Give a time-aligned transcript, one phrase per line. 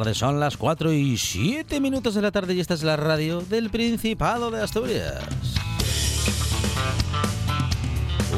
[0.00, 3.68] Son las 4 y 7 minutos de la tarde y esta es la radio del
[3.68, 5.22] Principado de Asturias.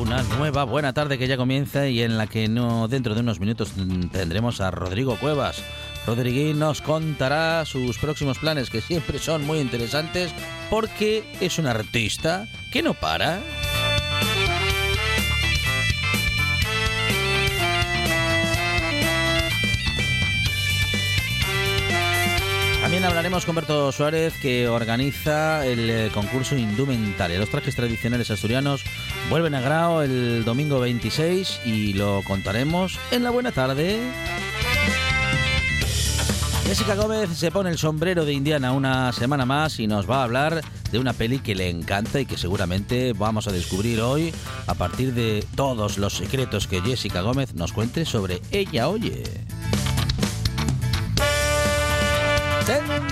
[0.01, 3.39] Una nueva buena tarde que ya comienza y en la que no dentro de unos
[3.39, 3.73] minutos
[4.11, 5.62] tendremos a Rodrigo Cuevas.
[6.05, 10.33] Rodriguín nos contará sus próximos planes que siempre son muy interesantes
[10.69, 13.41] porque es un artista que no para.
[23.05, 27.39] Hablaremos con Berto Suárez, que organiza el eh, concurso Indumentaria.
[27.39, 28.84] Los trajes tradicionales asturianos
[29.28, 33.98] vuelven a Grao el domingo 26 y lo contaremos en la buena tarde.
[36.64, 40.25] Jessica Gómez se pone el sombrero de Indiana una semana más y nos va a
[40.25, 44.33] hablar de una peli que le encanta y que seguramente vamos a descubrir hoy
[44.69, 49.25] a partir de todos los secretos que Jessica Gómez nos cuente sobre Ella Oye.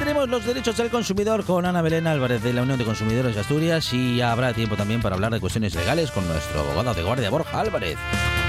[0.01, 3.43] Tendremos los derechos del consumidor con Ana Belén Álvarez de la Unión de Consumidores de
[3.43, 7.29] Asturias y habrá tiempo también para hablar de cuestiones legales con nuestro abogado de guardia
[7.29, 7.99] Borja Álvarez.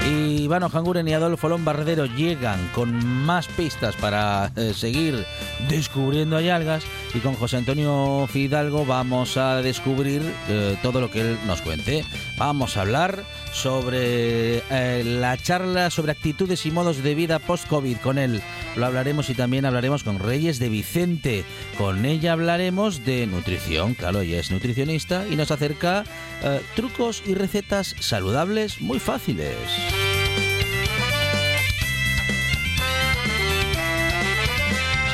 [0.08, 5.26] Y Ivano Janguren y Adolfo Lombardero llegan con más pistas para eh, seguir
[5.68, 11.38] descubriendo algas y con José Antonio Fidalgo vamos a descubrir eh, todo lo que él
[11.46, 12.04] nos cuente.
[12.38, 18.18] Vamos a hablar sobre eh, la charla sobre actitudes y modos de vida post-COVID con
[18.18, 18.40] él.
[18.76, 21.44] Lo hablaremos y también hablaremos con Reyes de Vicente.
[21.76, 26.04] Con ella hablaremos de nutrición, claro, ella es nutricionista y nos acerca
[26.42, 29.56] eh, trucos y recetas saludables muy fáciles.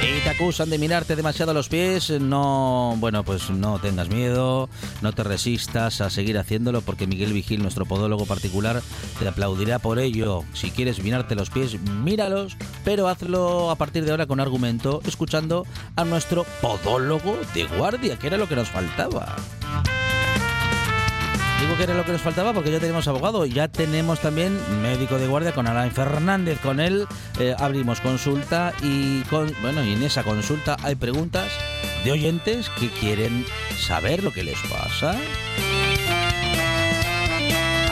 [0.01, 4.69] Si te acusan de mirarte demasiado a los pies, no, bueno, pues no tengas miedo,
[5.03, 8.81] no te resistas a seguir haciéndolo porque Miguel Vigil, nuestro podólogo particular,
[9.19, 10.45] te aplaudirá por ello.
[10.53, 15.67] Si quieres mirarte los pies, míralos, pero hazlo a partir de ahora con argumento, escuchando
[15.97, 19.35] a nuestro podólogo de guardia, que era lo que nos faltaba.
[21.61, 25.19] Digo que era lo que nos faltaba porque ya tenemos abogado, ya tenemos también médico
[25.19, 26.61] de guardia con Alain Fernández.
[26.61, 27.07] Con él
[27.41, 29.23] eh, abrimos consulta y
[29.61, 31.51] bueno y en esa consulta hay preguntas
[32.05, 33.45] de oyentes que quieren
[33.77, 35.17] saber lo que les pasa.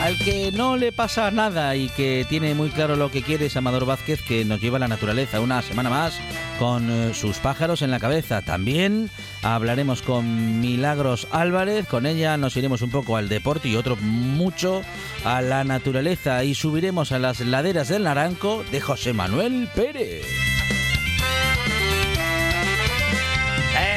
[0.07, 3.57] Al que no le pasa nada y que tiene muy claro lo que quiere es
[3.57, 6.17] Amador Vázquez, que nos lleva a la naturaleza una semana más
[6.57, 8.41] con eh, sus pájaros en la cabeza.
[8.41, 9.09] También
[9.43, 14.81] hablaremos con Milagros Álvarez, con ella nos iremos un poco al deporte y otro mucho
[15.25, 20.25] a la naturaleza y subiremos a las laderas del Naranco de José Manuel Pérez.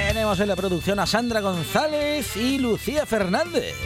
[0.09, 3.77] Tenemos en la producción a Sandra González y Lucía Fernández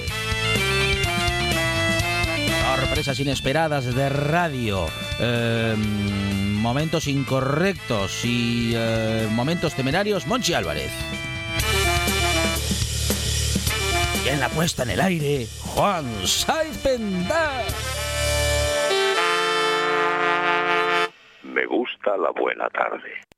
[2.76, 4.86] sorpresas inesperadas de radio,
[5.20, 10.90] em, momentos incorrectos y eh, momentos temerarios, Monchi Álvarez.
[14.24, 16.82] Y en la puesta en el aire, Juan Saiz.
[21.42, 23.33] Me gusta la buena tarde.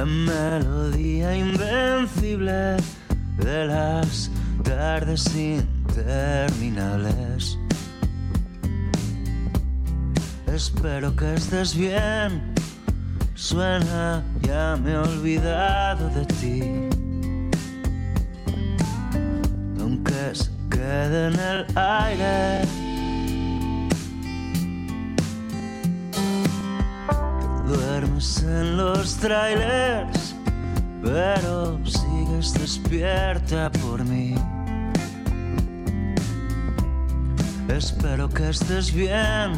[0.00, 2.76] La melodía invencible
[3.36, 4.30] de las
[4.62, 7.58] tardes interminables.
[10.46, 12.54] Espero que estés bien,
[13.34, 16.62] suena, ya me he olvidado de ti.
[19.78, 22.89] Aunque se quede en el aire
[27.70, 30.34] Duermes en los trailers,
[31.04, 34.34] pero sigues despierta por mí.
[37.68, 39.52] Espero que estés bien,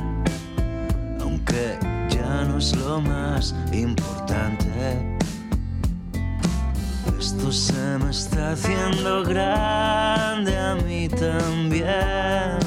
[1.22, 1.78] aunque
[2.10, 5.18] ya no es lo más importante.
[7.18, 12.61] Esto se me está haciendo grande a mí también.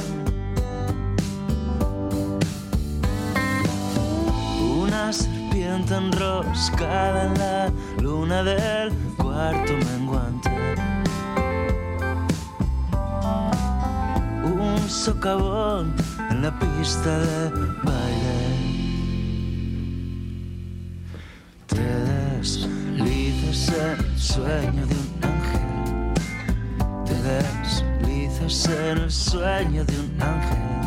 [5.85, 7.71] Serpiente enroscada en la
[8.01, 10.49] luna del cuarto menguante.
[14.43, 15.95] Un socavón
[16.29, 17.49] en la pista de
[17.83, 18.35] baile.
[21.67, 21.81] Te
[22.37, 26.13] deslizas el sueño de un ángel.
[27.05, 30.84] Te deslizas en el sueño de un ángel.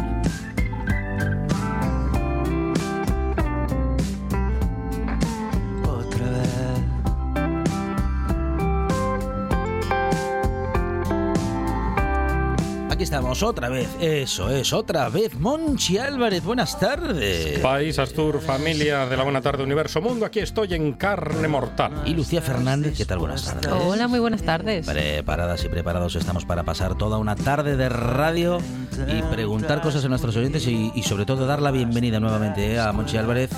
[13.38, 13.88] Estamos otra vez.
[14.00, 15.38] Eso es, otra vez.
[15.38, 17.61] Monchi Álvarez, buenas tardes.
[17.61, 22.02] País, Astur, familia de la Buena Tarde, Universo Mundo, aquí estoy en carne mortal.
[22.05, 23.19] Y Lucía Fernández, ¿qué tal?
[23.19, 23.70] Buenas tardes.
[23.70, 24.87] Hola, muy buenas tardes.
[24.87, 28.58] Preparadas y preparados estamos para pasar toda una tarde de radio
[29.06, 32.81] y preguntar cosas a nuestros oyentes y, y sobre todo dar la bienvenida nuevamente eh,
[32.81, 33.50] a Monchi Álvarez,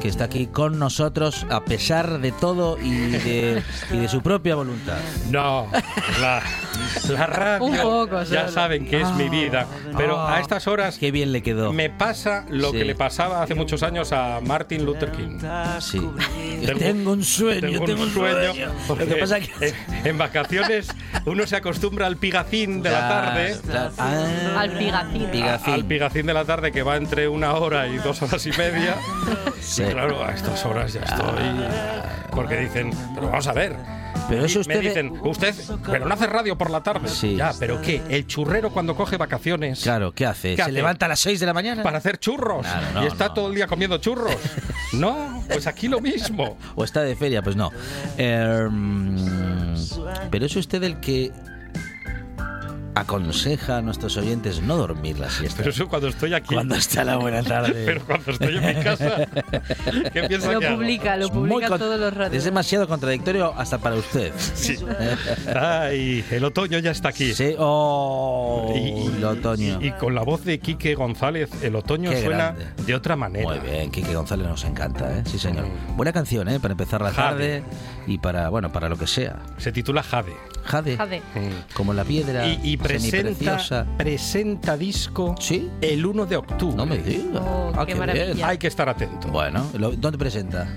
[0.00, 4.54] que está aquí con nosotros a pesar de todo y de, y de su propia
[4.54, 4.98] voluntad.
[5.28, 5.66] No,
[6.20, 6.40] la,
[7.08, 8.48] la radio, Un poco, ya solo.
[8.52, 9.66] saben que es mi vida,
[9.96, 11.72] pero Ah, a estas horas Qué bien le quedó.
[11.72, 12.78] me pasa lo Sí.
[12.78, 15.38] que le pasaba hace muchos años a Martin Luther King.
[15.80, 16.00] Sí.
[16.64, 18.36] Tengo- Tengo un sueño, Tengo un sueño.
[18.48, 19.50] Lo que porque pasa que...
[19.68, 20.88] en, en vacaciones
[21.26, 23.56] uno se acostumbra al pigacín de la tarde.
[23.98, 25.26] Ah, Al pigacín.
[25.30, 25.74] Pigacín.
[25.74, 28.96] Al pigacín de la tarde que va entre una hora y dos horas y media.
[29.60, 29.82] Sí.
[29.82, 31.66] Y claro, a estas horas ya estoy.
[32.30, 33.76] Porque dicen, pero vamos a ver.
[34.28, 34.80] Pero eso Me usted...
[34.80, 35.54] dicen, usted,
[35.90, 37.08] pero no hace radio por la tarde.
[37.08, 37.36] Sí.
[37.36, 38.00] Ya, pero ¿qué?
[38.08, 40.50] El churrero cuando coge vacaciones Claro, ¿qué hace?
[40.50, 40.72] ¿Qué ¿Se hace?
[40.72, 41.82] levanta a las 6 de la mañana?
[41.82, 43.34] para hacer churros Claro, no, y está no.
[43.34, 44.34] todo el día comiendo churros.
[44.92, 46.56] no, pues aquí lo mismo.
[46.74, 47.42] ¿O está de feria?
[47.42, 47.70] Pues no.
[48.16, 49.74] Eh, mm,
[50.30, 51.32] pero es usted el que
[52.94, 55.58] aconseja a nuestros oyentes no dormir la siesta.
[55.58, 56.54] Pero eso cuando estoy aquí.
[56.54, 57.72] Cuando está la buena tarde.
[57.86, 59.26] Pero cuando estoy en mi casa,
[60.12, 60.76] ¿qué piensa Lo que hago?
[60.76, 62.44] publica, lo Es muy publica con- todos los Es radios.
[62.44, 64.32] demasiado contradictorio hasta para usted.
[64.54, 64.76] Sí.
[65.54, 67.32] Ay, el otoño ya está aquí.
[67.34, 69.78] Sí, oh, el otoño.
[69.80, 72.66] y- y con la voz de Quique González, el otoño Qué suena grande.
[72.86, 73.48] de otra manera.
[73.48, 75.22] Muy bien, Quique González nos encanta, ¿eh?
[75.26, 75.66] Sí, señor.
[75.96, 76.60] Buena canción, ¿eh?
[76.60, 77.28] Para empezar la Jade.
[77.30, 77.62] tarde
[78.06, 79.36] y para, bueno, para lo que sea.
[79.58, 80.34] Se titula Jade.
[80.64, 80.96] Jade.
[80.96, 81.22] Jade.
[81.74, 85.68] Como la piedra Y, y presenta, presenta disco ¿Sí?
[85.80, 86.76] el 1 de octubre.
[86.76, 87.40] No me diga.
[87.40, 88.34] Oh, Ah, qué.
[88.44, 89.28] Hay que estar atento.
[89.28, 90.68] Bueno, lo- ¿dónde presenta?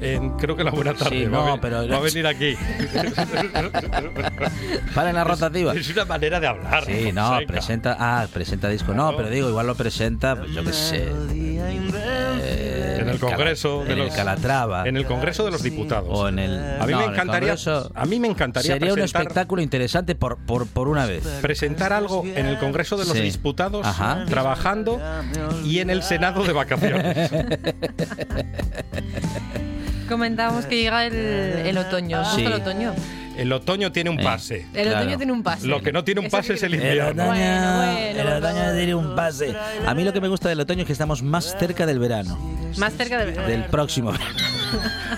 [0.00, 2.54] En- creo que la buena tarde Sí, va, no, a pero- va a venir aquí.
[4.94, 5.72] Para en la rotativa.
[5.74, 6.84] es una manera de hablar.
[6.84, 7.96] Sí, no, presenta.
[7.98, 8.92] Ah, presenta disco.
[8.92, 11.08] No, pero digo, igual lo presenta, pues yo qué sé.
[11.32, 12.73] eh,
[13.14, 14.88] el Congreso Cala- de en los el Calatrava.
[14.88, 16.08] En el Congreso de los Diputados.
[16.10, 16.58] o en el.
[16.80, 17.48] A mí no, me en encantaría.
[17.56, 21.22] Congreso a mí me encantaría Sería un presentar, espectáculo interesante por, por, por una vez.
[21.40, 23.20] presentar algo en el Congreso de los Sí.
[23.22, 24.24] Diputados Ajá.
[24.26, 25.00] trabajando
[25.64, 27.30] y en el Senado de vacaciones.
[30.08, 32.20] Comentábamos que llega el, el otoño.
[32.20, 32.46] ¿Os gusta Sí.
[32.46, 32.94] el otoño?
[33.36, 34.24] El otoño tiene un Eh.
[34.24, 34.66] pase.
[34.74, 35.00] El Claro.
[35.00, 35.66] otoño tiene un pase.
[35.66, 37.26] Lo que no tiene un Eso pase es el invierno.
[37.26, 39.54] Bueno, bueno, el otoño tiene un pase.
[39.86, 42.38] A mí lo que me gusta del otoño es que estamos más cerca del verano,
[42.78, 43.48] Más cerca del verano.
[43.48, 44.30] del próximo verano.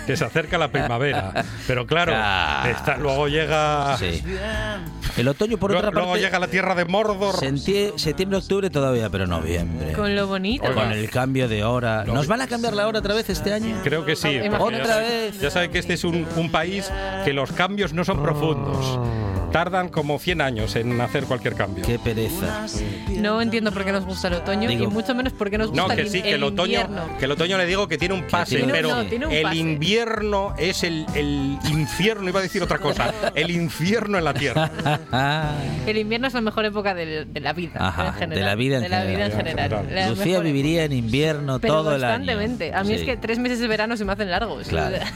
[0.06, 1.44] Que se acerca la primavera.
[1.66, 2.68] Pero claro, Ah.
[2.70, 3.96] está- luego llega.
[3.99, 4.23] Sí.
[5.16, 7.35] El otoño, por otra luego parte, llega la tierra de Mordor.
[7.37, 9.92] septiembre, octubre todavía, pero noviembre.
[9.92, 10.73] Con lo bonito.
[10.75, 12.04] Con el cambio de hora.
[12.04, 13.80] ¿Nos van a cambiar la hora otra vez este año?
[13.82, 14.32] Creo que sí.
[14.35, 15.40] Ya Otra sabe- vez.
[15.40, 16.90] Ya sabe que este es un, un país
[17.25, 18.99] que los cambios no son profundos.
[19.52, 21.84] Tardan como 100 años en hacer cualquier cambio.
[21.86, 22.66] Qué pereza.
[23.10, 25.68] No entiendo por qué nos gusta el otoño Digo- y mucho menos por qué nos
[25.68, 27.18] gusta No, el, que sí, in- que el otoño, invierno.
[27.18, 29.42] que el otoño le digo que tiene un pase, tiene- pero no, tiene un el
[29.42, 29.56] pase.
[29.56, 34.70] invierno es el, el infierno, iba a decir otra cosa, el infierno en la tierra.
[35.86, 37.72] El invierno es la mejor época de, la vida.
[37.78, 38.34] Ajá, en general.
[38.38, 40.08] de la vida en De la vida en general.
[40.10, 42.16] Lucía viviría en invierno Pero todo el año.
[42.16, 42.74] constantemente.
[42.74, 43.06] A mí es Sí.
[43.06, 44.66] que tres meses de verano se me hacen largos.
[44.68, 44.96] Claro.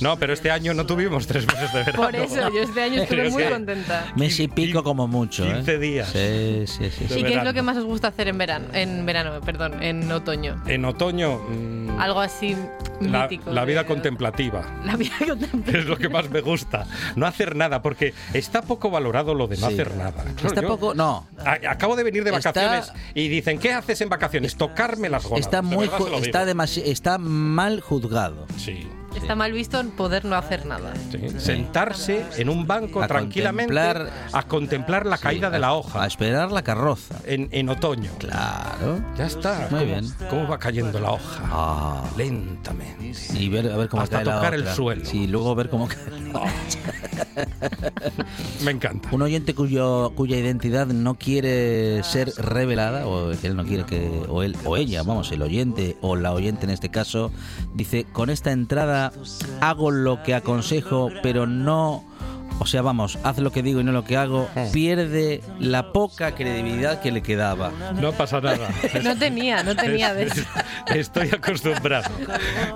[0.00, 2.02] No, pero este año no tuvimos tres meses de verano.
[2.04, 4.12] Por eso, yo este año estuve Muy contenta.
[4.16, 5.54] Mes y pico como mucho, ¿eh?
[5.54, 6.08] 15 días.
[6.10, 6.90] Sí, sí, sí.
[6.90, 7.04] sí.
[7.04, 7.44] ¿Y qué es verano.
[7.44, 8.66] lo que más os gusta hacer en verano?
[8.72, 10.62] En verano, perdón, en otoño.
[10.66, 12.56] En otoño, mm, Algo así
[13.00, 13.50] la, mítico.
[13.52, 14.62] la vida de- contemplativa.
[14.84, 15.78] La vida contemplativa.
[15.78, 16.86] Es lo que más me gusta.
[17.16, 19.74] No hacer nada, porque está poco valorado lo de no Sí.
[19.74, 20.24] hacer nada.
[20.44, 20.94] Está Yo- poco.
[20.94, 21.26] No.
[21.44, 24.56] a- Acabo de venir de Está- vacaciones y dicen, ¿qué haces en vacaciones?
[24.56, 25.46] Tocarme las gónadas.
[25.46, 28.46] Está muy ju- está demasi- está mal juzgado.
[28.56, 28.86] Sí.
[29.14, 30.92] Está mal visto poder no hacer nada.
[31.10, 35.74] Sí, Sentarse en un banco A tranquilamente contemplar- a contemplar la caída de la A
[35.74, 37.16] hoja esperar la carroza.
[37.24, 38.10] en, en otoño.
[38.18, 39.00] Claro.
[39.16, 39.68] Ya está.
[39.70, 40.04] Muy ¿Cómo- bien.
[40.30, 41.42] ¿Cómo va cayendo la hoja?
[41.50, 42.04] Ah.
[42.16, 43.12] Lentamente.
[43.34, 45.04] Y ver, a ver cómo Hasta cae la tocar el suelo.
[45.04, 45.98] Sí, luego ver cómo cae.
[48.64, 49.08] Me encanta.
[49.12, 54.22] Un oyente cuyo, cuya identidad no quiere ser revelada, o que él no quiere que,
[54.28, 57.32] o él o ella, vamos, el oyente o la oyente en este caso,
[57.74, 58.99] dice, con esta entrada
[59.60, 62.04] hago lo que aconsejo, pero no,
[62.58, 66.34] o sea, vamos, haz lo que digo y no lo que hago, pierde la poca
[66.34, 67.72] credibilidad que le quedaba.
[67.94, 68.68] No pasa nada.
[69.02, 70.42] No tenía, no tenía de eso.
[70.94, 72.10] Estoy acostumbrado.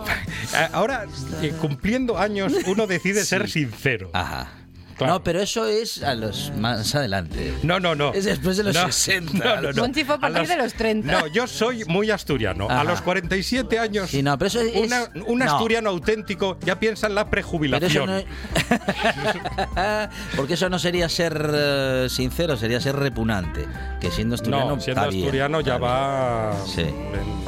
[0.73, 1.05] Ahora,
[1.43, 4.11] eh, cumpliendo años, uno decide ser sincero.
[4.13, 4.49] Ajá.
[4.97, 5.15] Claro.
[5.15, 7.53] No, pero eso es a los más adelante.
[7.63, 8.13] No, no, no.
[8.13, 9.33] Es después de los 60.
[9.45, 9.83] No, no, no.
[9.83, 11.13] Monchi fue a partir de los 30.
[11.13, 12.69] No, yo soy muy asturiano.
[12.71, 15.45] A los 47 años, Sí, no, pero eso es- una- un no.
[15.45, 18.07] asturiano auténtico ya piensa en la Pero eso prejubilación.
[18.11, 18.23] no
[20.37, 23.67] Porque eso no sería ser eh, sincero, sería ser repugnante.
[24.01, 24.77] Que siendo asturiano.
[24.77, 26.55] No, siendo bien, asturiano ya va.
[26.67, 26.83] Sí.
[26.83, 27.45] en-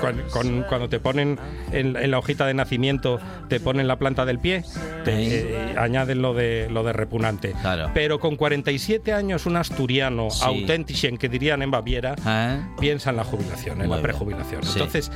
[0.00, 1.38] con- con- cuando te ponen
[1.72, 4.64] en, en la hojita de nacimiento, te ponen la planta del pie,
[5.04, 7.52] te eh, añaden lo de, lo de repugnante.
[7.60, 7.90] Claro.
[7.94, 10.42] Pero con 47 años, un asturiano Sí.
[10.44, 12.14] auténtico, que dirían en Baviera.
[12.26, 12.60] ¿Eh?
[12.80, 14.62] piensa en la jubilación, en Muy la prejubilación.
[14.62, 14.70] Sí.
[14.74, 15.10] Entonces,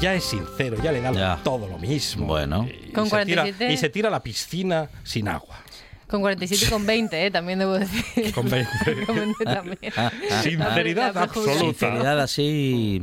[0.00, 1.38] ya es sincero, ya le da Ya.
[1.42, 2.26] todo lo mismo.
[2.26, 2.66] Bueno.
[2.68, 3.72] Y, Con se tira, 47.
[3.72, 5.56] y se tira a la piscina sin agua.
[6.06, 8.32] Con 47 y con 20, eh, también debo decir.
[8.34, 8.70] Con 20.
[9.06, 9.92] Con 20 también.
[10.42, 11.58] Sinceridad absoluta.
[11.58, 13.00] Sinceridad así.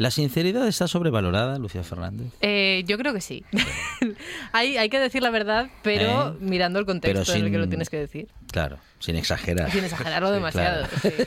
[0.00, 2.32] ¿La sinceridad está sobrevalorada, Lucía Fernández?
[2.40, 3.44] Eh, yo creo que sí.
[4.52, 6.36] hay, hay que decir la verdad, pero ¿Eh?
[6.40, 8.28] mirando el contexto en el que lo tienes que decir.
[8.50, 9.70] Claro, sin exagerar.
[9.70, 10.86] Sin exagerarlo Sí, demasiado.
[10.88, 11.18] claro.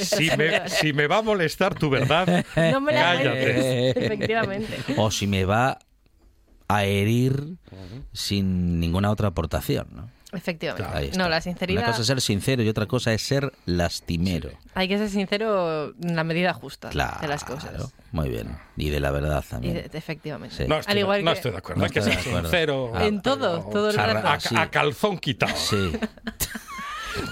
[0.30, 3.90] Si me, si me va a molestar tu verdad, No me la cállate.
[4.06, 4.74] efectivamente.
[4.96, 5.78] O si me va
[6.66, 7.56] a herir
[8.14, 10.08] sin ninguna otra aportación, ¿no?
[10.34, 11.04] Efectivamente.
[11.06, 11.16] Está.
[11.18, 11.86] No, la Una sinceridad.
[11.86, 14.50] cosa es ser sincero y otra cosa es ser lastimero.
[14.74, 17.20] Hay que ser sincero en la medida justa Claro.
[17.20, 17.92] de las cosas.
[18.12, 18.56] Muy bien.
[18.76, 19.74] Y de la verdad Y también.
[19.74, 20.54] de- efectivamente.
[20.56, 20.64] Sí.
[20.68, 21.78] No estoy, Al igual no que- estoy de acuerdo.
[21.80, 22.48] No Hay que estoy ser de acuerdo.
[22.48, 22.92] sincero.
[22.94, 24.28] Ah, En todo, todo el a, rato.
[24.28, 24.54] a- Sí.
[24.56, 25.54] a calzón quitado.
[25.56, 25.92] Sí.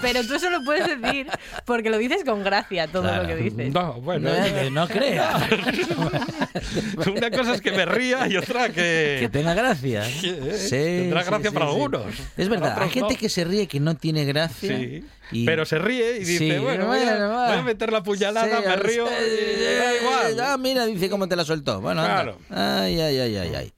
[0.01, 1.27] Pero tú eso lo puedes decir
[1.65, 3.23] porque lo dices con gracia todo Claro.
[3.23, 3.73] lo que dices.
[3.73, 4.29] No, bueno.
[4.31, 5.43] No, no creas.
[7.07, 9.17] Una cosa es que me ría y otra que.
[9.19, 10.03] Que tenga gracia.
[10.23, 11.71] eh, Sí, tendrá sí, gracia sí, para sí.
[11.71, 12.05] algunos.
[12.37, 13.19] Es verdad, hay gente no.
[13.19, 14.77] que se ríe que no tiene gracia.
[14.77, 15.05] Sí.
[15.31, 18.57] y- Pero se ríe y dice, Sí, bueno, voy a, voy a meter la puñalada,
[18.61, 20.39] Sí, me río, eh, y da igual.
[20.39, 21.81] Ah, mira, dice cómo te la soltó.
[21.81, 22.13] Bueno, anda.
[22.23, 22.37] Claro.
[22.49, 23.73] Ay, ay, ay, ay, ay.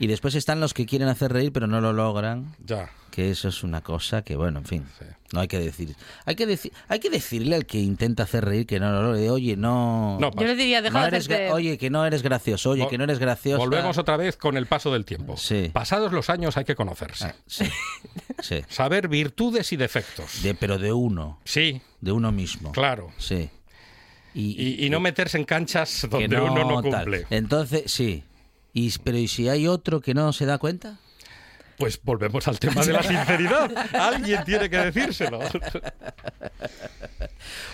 [0.00, 2.56] Y después están los que quieren hacer reír pero no lo logran.
[2.64, 2.90] Ya.
[3.10, 5.04] Que eso es una cosa que, bueno, en fin, Sí.
[5.32, 5.94] no hay que decir.
[6.24, 9.28] Hay que decir, hay que decirle al que intenta hacer reír que no lo logre.
[9.30, 10.16] Oye, no.
[10.20, 11.52] No, Yo le diría, deja no de hacerte...
[11.52, 12.70] Oye, que no eres gracioso.
[12.70, 13.58] Oye, Vol- que no eres gracioso.
[13.58, 15.36] Volvemos otra vez con el paso del tiempo.
[15.36, 15.70] Sí.
[15.72, 17.34] Pasados los años hay que conocerse.
[17.46, 17.66] Sí,
[18.38, 18.62] sí.
[18.68, 20.42] Saber virtudes y defectos.
[20.42, 22.72] De, pero de uno, Sí, de uno mismo.
[22.72, 23.10] claro.
[23.18, 23.50] Sí.
[24.32, 27.02] Y, y no meterse en canchas donde uno no tal.
[27.02, 27.26] cumple.
[27.30, 28.22] Entonces, sí.
[28.72, 30.98] Y, pero ¿y si hay otro que no se da cuenta?
[31.76, 33.70] Pues volvemos al tema de la sinceridad.
[33.94, 35.40] Alguien tiene que decírselo.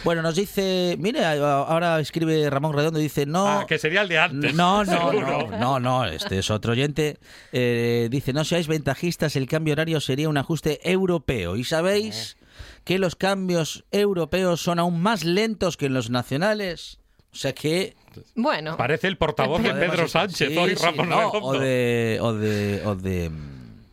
[0.04, 3.48] Bueno, nos dice, mire, ahora escribe Ramón Redondo, dice, no...
[3.48, 4.54] Ah, que sería el de antes.
[4.54, 7.18] No, no, no, no, no, este es otro oyente.
[7.50, 11.56] Eh, dice, no seáis ventajistas, el cambio horario sería un ajuste europeo.
[11.56, 12.36] Y sabéis
[12.84, 17.00] que los cambios europeos son aún más lentos que los nacionales.
[17.36, 17.94] O sea que...
[18.34, 21.46] Bueno, Parece el portavoz de Pedro Sánchez, sí, hoy sí, Ramón no, Redondo.
[21.48, 22.18] o de...
[22.22, 23.30] O de, o de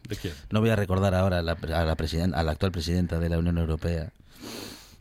[0.08, 0.34] ¿De quién?
[0.50, 3.28] no voy a recordar ahora a la, a la, presiden- a la actual presidenta de
[3.28, 4.12] la Unión Europea.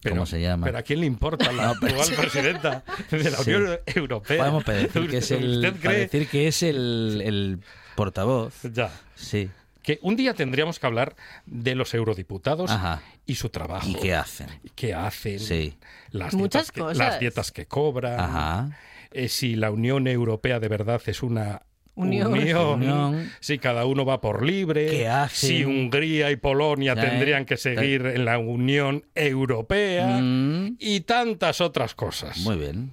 [0.08, 0.66] ¿Cómo se llama?
[0.66, 2.82] Pero a quién le importa la No, actual presidenta
[3.12, 3.52] de la Sí.
[3.54, 4.38] Unión Europea.
[4.38, 7.58] Podemos decir que es el, decir que es el, el
[7.94, 8.54] portavoz.
[8.72, 8.90] Ya.
[9.14, 9.48] Sí.
[9.82, 13.02] Que un día tendríamos que hablar de los eurodiputados Ajá.
[13.26, 13.88] y su trabajo.
[13.88, 14.46] ¿Y qué hacen?
[14.74, 15.40] ¿Qué hacen?
[15.40, 15.76] Sí.
[16.10, 16.98] Las Muchas dietas que, cosas.
[16.98, 18.20] Las dietas que cobran.
[18.20, 18.78] Ajá.
[19.10, 21.62] eh, si la Unión Europea de verdad es una
[21.94, 22.32] Unión.
[22.32, 23.30] Unión.
[23.40, 25.48] si cada uno va por libre, ¿Qué hacen?
[25.50, 31.60] si Hungría y Polonia Eh, tendrían que seguir en la Unión Europea Mm, y tantas
[31.60, 32.38] otras cosas.
[32.38, 32.92] muy bien.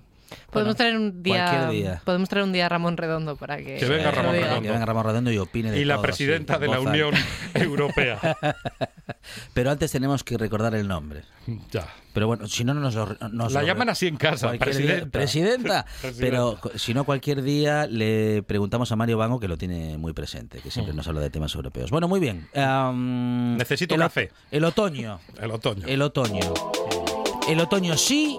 [0.51, 4.11] Podemos traer un día, podemos traer un día a Ramón Redondo para que, Que venga
[4.11, 4.31] Ramón.
[4.33, 4.61] Redondo.
[4.61, 6.79] Que venga Ramón Redondo y opine de y la todo, presidenta sí, de la.
[6.79, 7.13] Unión
[7.53, 8.19] Europea.
[9.53, 11.23] Pero antes tenemos que recordar el nombre.
[11.71, 11.87] ya.
[12.13, 13.05] Pero bueno, si no, no nos lo...
[13.31, 15.09] nos La lo- llaman así en casa, día- presidenta.
[15.11, 15.85] presidenta.
[16.19, 20.59] Pero si no, cualquier día le preguntamos a Mario Bango, que lo tiene muy presente,
[20.59, 21.91] que siempre nos habla de temas europeos.
[21.91, 22.47] Bueno, muy bien.
[23.57, 24.31] Necesito el café.
[24.51, 25.19] El otoño.
[25.39, 25.87] El otoño.
[25.87, 26.39] El otoño.
[27.47, 28.37] El otoño sí,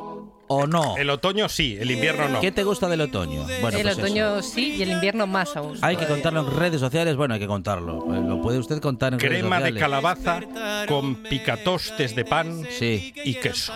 [0.52, 0.96] o no?
[0.96, 2.40] El otoño sí, el invierno no.
[2.40, 3.44] ¿Qué te gusta del otoño?
[3.62, 4.00] Bueno, el pues eso.
[4.02, 5.78] otoño sí y el invierno más aún.
[5.80, 7.14] Hay que contarlo en redes sociales.
[7.16, 8.04] Bueno, hay que contarlo.
[8.14, 9.80] Eh, Lo puede usted contar en redes Crema de sociales.
[9.80, 10.40] calabaza
[10.88, 13.72] con picatostes de pan Sí, y queso.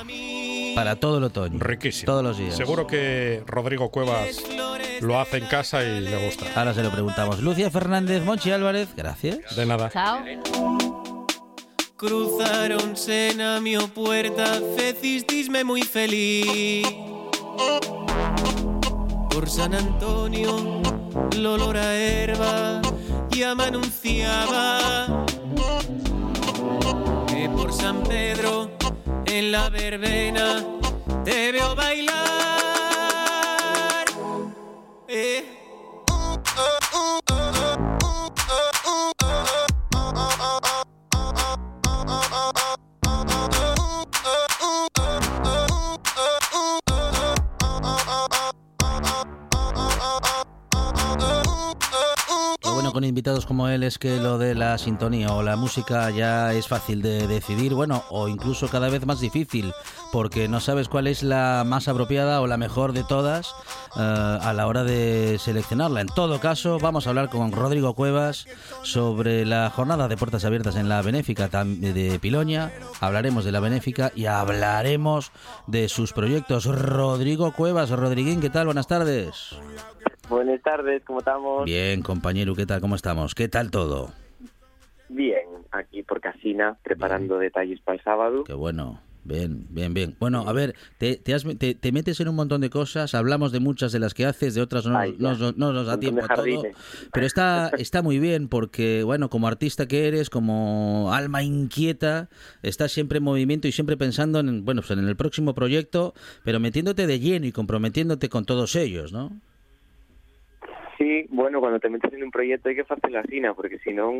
[0.74, 1.58] para todo el otoño.
[1.60, 2.06] Riquísimo.
[2.10, 2.56] Todos los días.
[2.56, 4.42] Seguro que Rodrigo Cuevas
[5.00, 6.46] lo hace en casa y le gusta.
[6.56, 7.40] Ahora se lo preguntamos.
[7.40, 9.38] Lucia Fernández, Monchi Álvarez, gracias.
[9.54, 9.90] De nada.
[9.90, 10.18] Chao.
[12.04, 16.86] Cruzaronse na mi puerta, fecistisme muy feliz.
[19.30, 20.82] Por San Antonio,
[21.32, 22.82] el olor a herba
[23.30, 25.24] ya me anunciaba
[27.26, 28.70] que por San Pedro,
[29.24, 30.62] en la verbena,
[31.24, 32.14] te veo bailar.
[35.08, 35.53] Eh.
[52.94, 56.68] Con invitados como él es que lo de la sintonía o la música ya es
[56.68, 59.72] fácil de decidir, bueno, o incluso cada vez más difícil,
[60.12, 63.52] porque no sabes cuál es la más apropiada o la mejor de todas
[63.96, 66.02] eh, a la hora de seleccionarla.
[66.02, 68.46] En todo caso, vamos a hablar con Rodrigo Cuevas
[68.84, 72.70] sobre la jornada de puertas abiertas en la Benéfica de Piloña.
[73.00, 75.32] Hablaremos de la Benéfica y hablaremos
[75.66, 76.66] de sus proyectos.
[76.66, 78.66] Rodrigo Cuevas, Rodriguín, ¿qué tal?
[78.66, 79.56] Buenas tardes.
[80.28, 81.64] Buenas tardes, ¿cómo estamos?
[81.66, 82.80] Bien, compañero, ¿qué tal?
[82.80, 83.34] ¿Cómo estamos?
[83.34, 84.12] ¿Qué tal todo?
[85.08, 88.44] Bien, aquí por Casina, preparando detalles para el sábado.
[88.44, 89.00] Qué bueno.
[89.26, 90.14] Bien, bien, bien.
[90.20, 93.52] Bueno, a ver, te, te, has- te- te metes en un montón de cosas, hablamos
[93.52, 95.52] de muchas de las que haces, de otras no, Ay, no- ya.
[95.56, 96.36] no nos da tiempo a todo.
[96.36, 96.76] jardines.
[97.10, 102.28] Pero está, está muy bien porque, bueno, como artista que eres, como alma inquieta,
[102.62, 106.12] estás siempre en movimiento y siempre pensando en, bueno, pues en el próximo proyecto,
[106.44, 109.30] pero metiéndote de lleno y comprometiéndote con todos ellos, ¿no?
[110.98, 113.92] Sí, bueno, cuando te metes en un proyecto hay que hacer la sina, porque si
[113.92, 114.12] no,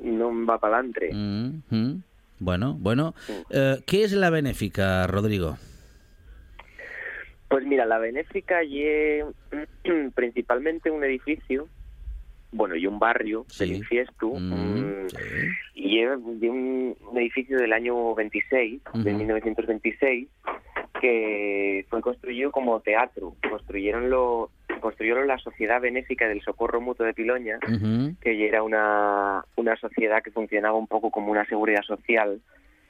[0.00, 1.10] no va para adelante.
[1.12, 2.02] Mm.
[2.40, 3.14] Bueno, bueno.
[3.26, 3.32] Sí.
[3.50, 5.56] Eh, ¿Qué es la benéfica, Rodrigo?
[7.48, 8.84] Pues mira, la Benéfica y
[10.14, 11.66] principalmente un edificio,
[12.52, 13.64] bueno, y un barrio Sí.
[13.66, 15.16] del Infiestu, Mm, sí.
[15.74, 19.18] y es de un, edificio del año 26, de Ujú.
[19.18, 20.28] 1926,
[21.00, 23.34] que fue construido como teatro.
[23.48, 27.58] Construyeronlo, construyeron la Sociedad Benéfica del Socorro Mutuo de Piloña,
[28.20, 32.40] que era una, una sociedad que funcionaba un poco como una seguridad social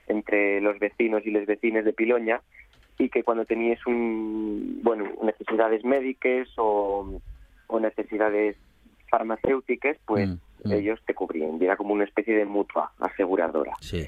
[0.07, 2.41] entre los vecinos y los vecinos de Piloña
[2.99, 7.21] y que cuando tenías un bueno necesidades médicas o,
[7.67, 8.57] o necesidades
[9.09, 10.73] farmacéuticas pues Mm, mm.
[10.73, 14.07] ellos te cubrían y era como una especie de mutua aseguradora Sí.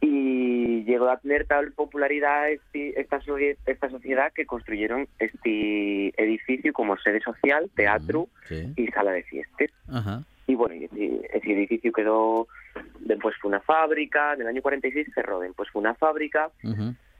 [0.00, 3.20] y llegó a tener tal popularidad este- esta,
[3.66, 8.72] esta sociedad que construyeron este edificio como sede social, teatro Sí.
[8.76, 10.22] y sala de fiestas Ajá.
[10.46, 12.46] y bueno, ese, edificio quedó,
[13.00, 16.50] después fue una fábrica, en el año 46 cerró, después fue una fábrica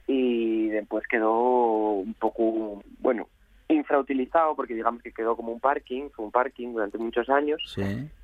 [0.07, 3.27] y después quedó un poco, bueno,
[3.69, 7.75] infrautilizado porque digamos que quedó como un parking, fue un parking durante muchos años.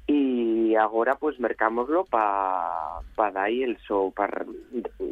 [0.08, 4.46] Y ahora pues mercámoslo para pa dar ahí el so, para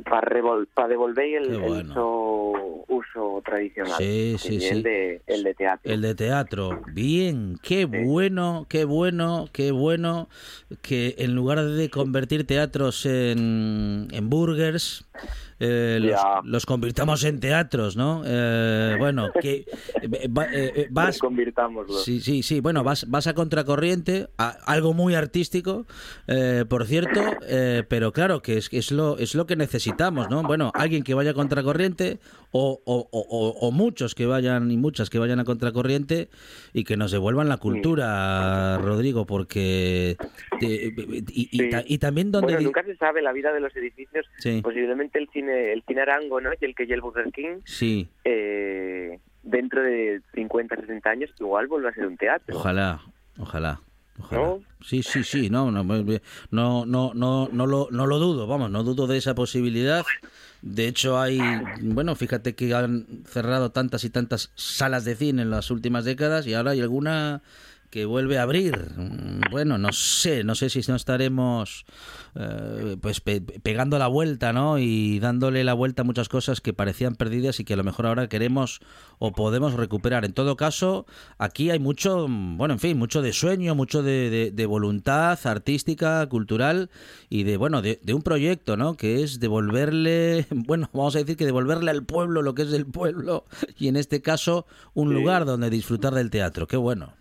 [0.09, 4.69] pa revol, pa devolver el, so uso tradicional, Sí, que sí, es sí.
[4.69, 5.91] el de, el de teatro.
[5.91, 6.81] El de teatro.
[6.93, 10.27] Bien, qué bueno, qué bueno, qué bueno
[10.81, 15.05] que en lugar de convertir teatros en, en burgers,
[15.59, 15.99] eh,
[16.43, 18.23] los, convirtamos en teatros, ¿no?
[18.25, 19.65] Eh, bueno, que eh,
[20.01, 21.19] eh, eh, vas...
[22.03, 22.61] Sí, sí, sí.
[22.61, 25.85] Bueno, vas, vas a contracorriente, a- algo muy artístico,
[26.27, 30.41] eh, por cierto, eh, pero claro que es, es, lo, es lo que necesitamos, ¿no?
[30.43, 32.19] Bueno, alguien que vaya a contracorriente
[32.51, 36.29] o, o, o- o- o muchos que vayan y muchas que vayan a contracorriente
[36.73, 40.15] y que nos devuelvan la cultura, Rodrigo, porque...
[40.59, 40.93] te-
[41.31, 41.69] y, y Sí.
[41.69, 42.53] ta- y también donde...
[42.53, 44.25] Bueno, nunca se sabe la vida de los edificios.
[44.37, 44.61] Sí.
[44.63, 46.51] Posiblemente el cine, el cine Arango, ¿no?
[46.59, 51.67] Y el que y el Burger King, Sí, eh, dentro de 50, 60 años, igual
[51.67, 52.55] vuelva a ser un teatro.
[52.57, 53.01] Ojalá,
[53.37, 53.81] ojalá.
[54.19, 54.41] Ojalá.
[54.41, 54.63] ¿No?
[54.81, 56.03] Sí, sí, sí, no, no, no,
[56.51, 60.05] no, no, no, no lo, no lo dudo, vamos, no dudo de esa posibilidad.
[60.61, 61.39] De hecho, hay,
[61.81, 66.47] bueno, fíjate que han cerrado tantas y tantas salas de cine en las últimas décadas
[66.47, 67.41] y ahora hay alguna
[67.89, 68.75] que vuelve a abrir.
[68.97, 71.85] Mm, Bueno, no sé, no sé si no estaremos
[72.35, 74.77] eh, pues pe- pegando la vuelta, ¿no?
[74.77, 78.05] Y dándole la vuelta a muchas cosas que parecían perdidas y que a lo mejor
[78.05, 78.79] ahora queremos
[79.17, 80.23] o podemos recuperar.
[80.25, 81.05] En todo caso,
[81.39, 85.39] aquí hay mucho, mm, bueno, en fin, mucho de sueño, mucho de, de- de voluntad
[85.45, 86.89] artística, cultural
[87.29, 88.95] y de, bueno, de, de un proyecto, ¿no?
[88.95, 92.85] Que es devolverle, bueno, vamos a decir que devolverle al pueblo lo que es del
[92.85, 93.45] pueblo
[93.77, 95.13] y en este caso un Sí.
[95.15, 96.67] lugar donde disfrutar del teatro.
[96.67, 97.13] Qué bueno.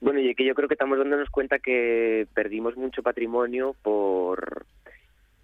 [0.00, 4.64] Bueno, y que yo creo que estamos dándonos cuenta que perdimos mucho patrimonio por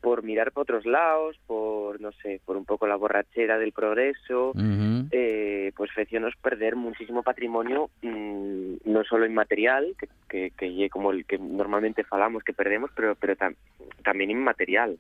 [0.00, 4.50] por mirar para otros lados, por, no sé, por un poco la borrachera del progreso,
[4.50, 5.08] Ujú.
[5.10, 11.24] eh, pues fecionos perder muchísimo patrimonio, mm, no solo inmaterial, que, que, que como el
[11.24, 13.56] que normalmente falamos que perdemos, pero pero tam-
[14.04, 14.98] también inmaterial.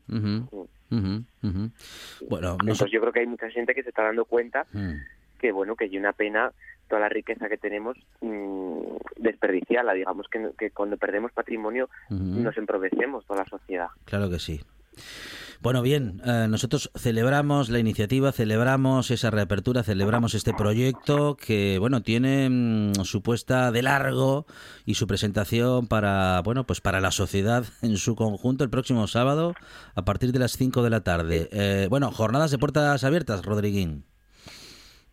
[2.28, 4.94] Bueno, no Entonces yo creo que hay mucha gente que se está dando cuenta Mm.
[5.38, 6.50] que bueno que hay una pena
[6.88, 13.24] toda la riqueza que tenemos mm, desperdiciarla digamos que, que cuando perdemos patrimonio nos empobrecemos
[13.26, 14.60] toda la sociedad Claro que sí.
[15.60, 22.02] Bueno, bien, eh, nosotros celebramos la iniciativa, celebramos esa reapertura, celebramos este proyecto que, bueno,
[22.02, 24.44] tiene mm, su puesta de largo
[24.84, 29.54] y su presentación para, bueno, pues para la sociedad en su conjunto el próximo sábado
[29.94, 31.48] a partir de las 5 de la tarde.
[31.50, 34.04] Eh, bueno, jornadas de puertas abiertas, Rodriguín.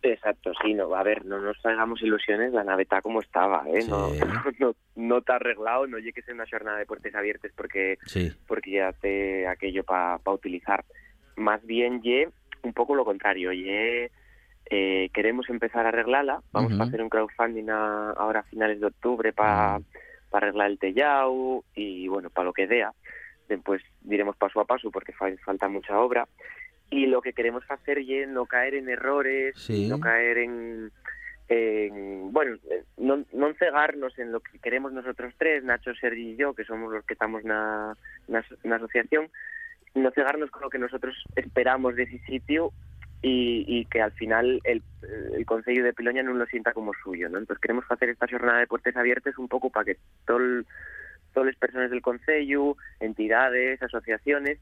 [0.02, 3.84] Exacto sí no a ver no nos hagamos ilusiones la nave está como estaba ¿eh?
[3.88, 4.18] no, Sí.
[4.58, 8.32] no no está arreglado no llegue que sea una jornada de puertas abiertas porque Sí.
[8.48, 10.84] porque ya te aquello para utilizar
[11.36, 12.28] más bien ye
[12.62, 14.10] un poco lo contrario ye
[14.70, 16.82] eh, queremos empezar a arreglarla vamos Ujú.
[16.82, 19.80] a hacer un crowdfunding a- ahora a finales de octubre para
[20.32, 22.92] arreglar el tellado y bueno para lo que dea
[23.48, 26.26] después diremos paso a paso porque fa- falta mucha obra
[26.92, 29.88] y lo que queremos hacer es no caer en errores Sí.
[29.88, 30.92] no caer en,
[31.48, 36.36] en- bueno eh, no, no cegarnos en lo que queremos nosotros tres Nacho Sergi y
[36.36, 37.96] yo que somos los que estamos na,
[38.28, 39.30] na asociación
[39.94, 42.72] no cegarnos con lo que nosotros esperamos de ese sitio
[43.20, 44.82] y, y que al final el,
[45.36, 47.38] el Concello de Piloña no lo sienta como suyo, ¿no?
[47.38, 50.66] Entonces queremos hacer esta jornada de puertas abiertas un pouco para que todo el-
[51.32, 54.58] todas las personas del Concello, entidades, asociaciones,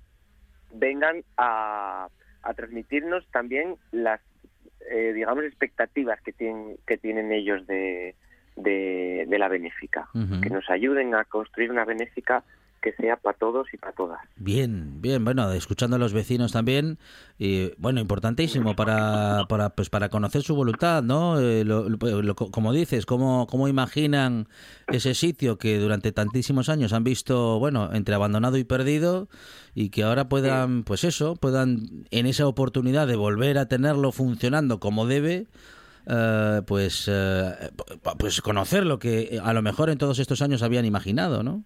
[0.72, 2.08] vengan a,
[2.42, 4.20] a transmitirnos también las,
[4.90, 8.14] eh, digamos, expectativas que tienen, que tienen ellos de,
[8.56, 10.08] de, de la benéfica.
[10.42, 12.44] Que nos ayuden a construir una benéfica
[12.82, 14.20] que sea para todos y para todas.
[14.36, 16.98] Bien, bien, bueno, escuchando a los vecinos también,
[17.38, 21.38] y bueno, importantísimo para, para, pues para conocer su voluntad, ¿no?
[21.40, 24.48] Eh, lo- lo- lo- como dices, cómo, cómo imaginan
[24.88, 29.28] ese sitio que durante tantísimos años han visto, bueno, entre abandonado y perdido,
[29.74, 34.80] y que ahora puedan, pues eso, puedan en esa oportunidad de volver a tenerlo funcionando
[34.80, 35.46] como debe,
[36.06, 37.52] eh, pues, eh,
[38.18, 41.62] pues conocer lo que a lo mejor en todos estos años habían imaginado, ¿no?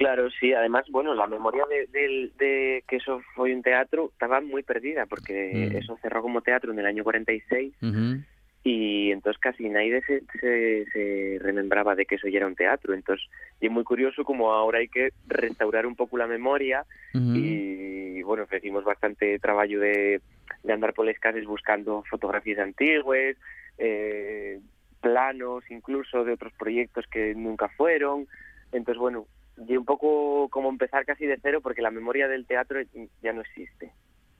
[0.00, 0.54] Claro, sí.
[0.54, 5.68] Además, bueno, la memoria de, de que eso fue un teatro estaba muy perdida porque
[5.70, 5.76] Mm.
[5.76, 8.24] eso cerró como teatro en el año 46 Ujú.
[8.64, 12.94] y entonces casi nadie se, se, se remembraba de que eso ya era un teatro.
[12.94, 13.26] Entonces,
[13.60, 16.86] y es muy curioso como ahora hay que restaurar un poco la memoria
[17.34, 20.22] y bueno, hicimos bastante trabajo de,
[20.62, 23.36] de andar por las casas buscando fotografías antiguas,
[23.76, 24.60] eh,
[25.02, 28.26] planos incluso de otros proyectos que nunca fueron.
[28.72, 29.26] Entonces, bueno,
[29.68, 32.80] y un poco como empezar casi de cero porque la memoria del teatro
[33.22, 33.92] ya no existe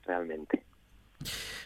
[0.05, 0.63] realmente.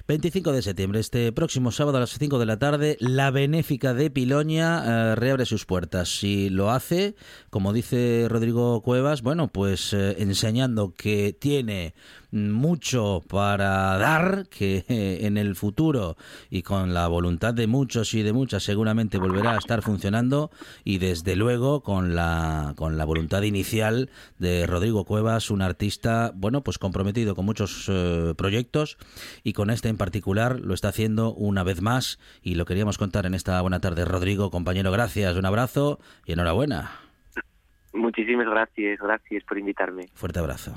[0.08, 4.12] 25 de septiembre, este próximo sábado a las 5 de la tarde, la Benéfica de
[4.12, 6.20] Piloña eh, reabre sus puertas.
[6.20, 7.16] Si lo hace,
[7.50, 11.96] como dice Rodrigo Cuevas, bueno, pues eh, enseñando que tiene
[12.36, 16.18] mucho para dar, que eh, en el futuro
[16.50, 20.52] y con la voluntad de muchos y de muchas seguramente volverá a estar funcionando
[20.84, 26.62] y desde luego con la, con la voluntad inicial de Rodrigo Cuevas, un artista, bueno,
[26.62, 28.98] pues comprometido con muchos eh, proyectos
[29.44, 33.26] y con este en particular lo está haciendo una vez más y lo queríamos contar
[33.26, 34.06] en esta buena tarde.
[34.06, 36.92] Rodrigo, compañero, gracias, un abrazo y enhorabuena.
[37.94, 40.08] Muchísimas gracias, gracias por invitarme.
[40.14, 40.74] Fuerte abrazo.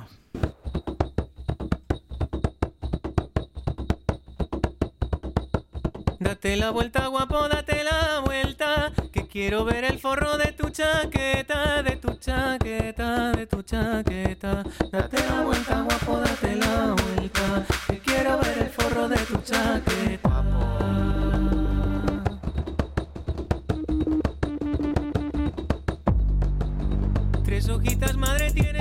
[6.29, 8.93] Date la vuelta, guapo, date la vuelta.
[9.11, 14.63] Que quiero ver el forro de tu chaqueta, de tu chaqueta, de tu chaqueta.
[14.93, 17.65] Date la vuelta, guapo, date la vuelta.
[17.89, 20.45] Que quiero ver el forro de tu chaqueta.
[27.43, 28.78] Tres hojitas, madre, tiene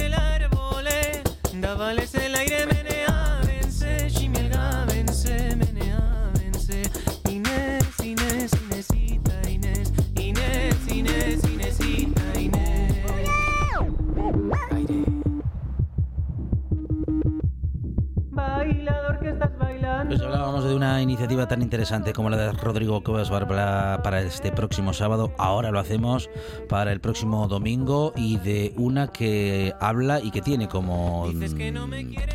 [20.07, 24.53] Pues hablábamos de una iniciativa tan interesante como la de Rodrigo Cuevas Bárbara para este
[24.53, 25.33] próximo sábado.
[25.37, 26.29] Ahora lo hacemos
[26.69, 31.29] para el próximo domingo y de una que habla y que tiene como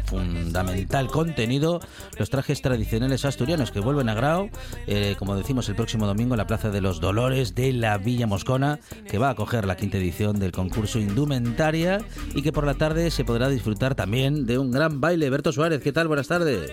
[0.05, 1.81] fundamental contenido
[2.19, 4.51] los trajes tradicionales asturianos que vuelven a Grau,
[4.87, 8.27] eh, como decimos el próximo domingo en la Plaza de los Dolores de la Villa
[8.27, 12.05] Moscona, que va a acoger la quinta edición del concurso Indumentaria
[12.35, 15.31] y que por la tarde se podrá disfrutar también de un gran baile.
[15.31, 16.07] Berto Suárez, ¿qué tal?
[16.07, 16.71] Buenas tardes.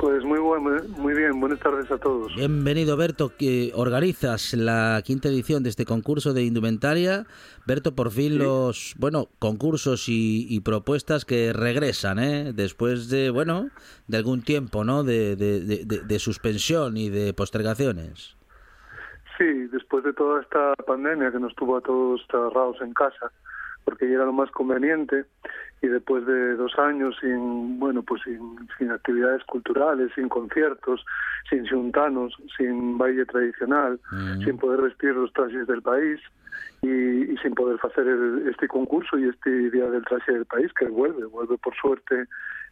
[0.00, 2.34] Pues muy bueno, muy bien, buenas tardes a todos.
[2.36, 7.24] Bienvenido, Berto, que organizas la quinta edición de este concurso de indumentaria.
[7.66, 12.52] Berto, por fin los, bueno, concursos y, y propuestas que regresan, ¿eh?
[12.54, 13.70] Después de, bueno,
[14.06, 15.02] de algún tiempo, ¿no?
[15.02, 18.36] De, de, de, de- de suspensión y de postergaciones.
[19.38, 23.32] Sí, después de toda esta pandemia que nos tuvo a todos cerrados en casa,
[23.84, 25.24] porque ya era lo más conveniente,
[25.82, 28.40] y después de dos años sin, bueno, pues sin,
[28.78, 31.04] sin actividades culturales, sin conciertos,
[31.50, 34.00] sin xuntanos, sin baile tradicional,
[34.44, 36.18] sin poder vestir los trajes del país
[36.82, 36.88] y,
[37.32, 40.86] y sin poder hacer el- este concurso y este Día del Traje del País, que
[40.86, 42.24] vuelve, vuelve por suerte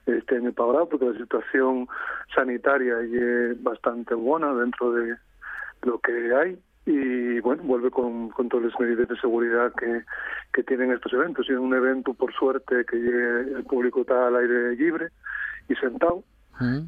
[0.06, 1.86] este año para porque la situación
[2.34, 5.16] sanitaria es bastante buena dentro de
[5.82, 10.02] lo que hay y bueno, vuelve con, con todas las medidas de seguridad que,
[10.52, 11.46] que tienen estos eventos.
[11.48, 15.08] Y es un evento, por suerte, que llegue- el público está al aire libre
[15.68, 16.22] y sentado.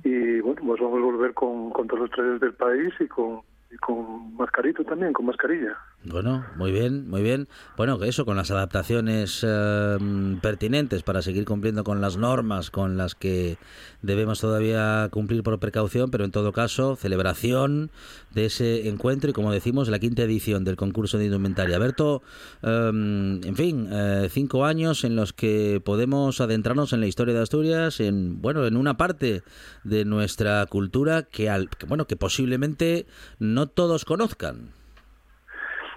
[0.04, 3.40] Y bueno, pues vamos a volver con, con todos los trajes del país y con,
[3.70, 5.76] y con mascarito también, con mascarilla.
[6.08, 7.48] Bueno, muy bien, muy bien.
[7.76, 9.98] Bueno, que eso, con las adaptaciones eh,
[10.40, 13.58] pertinentes para seguir cumpliendo con las normas con las que
[14.02, 17.90] debemos todavía cumplir por precaución, pero en todo caso, celebración
[18.30, 21.76] de ese encuentro y, como decimos, la quinta edición del concurso de indumentaria.
[21.78, 22.22] Berto,
[22.62, 27.42] eh, en fin, eh, cinco años en los que podemos adentrarnos en la historia de
[27.42, 29.42] Asturias, en bueno, en una parte
[29.82, 33.06] de nuestra cultura que, al, que bueno, que posiblemente
[33.40, 34.76] no todos conozcan.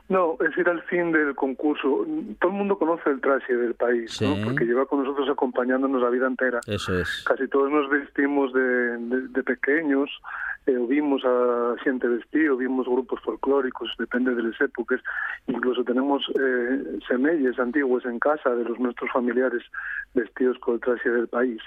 [0.10, 2.06] No, es ir al fin del concurso.
[2.42, 4.26] Todo el mundo conoce el traje del país, Sí.
[4.26, 4.44] ¿no?
[4.44, 6.60] porque lleva con nosotros acompañándonos la vida entera.
[6.66, 7.24] Eso es.
[7.28, 10.10] Casi todos nos vestimos de, de- de pequeños,
[10.66, 15.00] eh, o vimos a gente vestido, vimos grupos folclóricos, depende de las épocas.
[15.48, 19.62] Incluso tenemos eh, semelles antiguos en casa de los nuestros familiares
[20.16, 21.62] vestidos con el traje del país.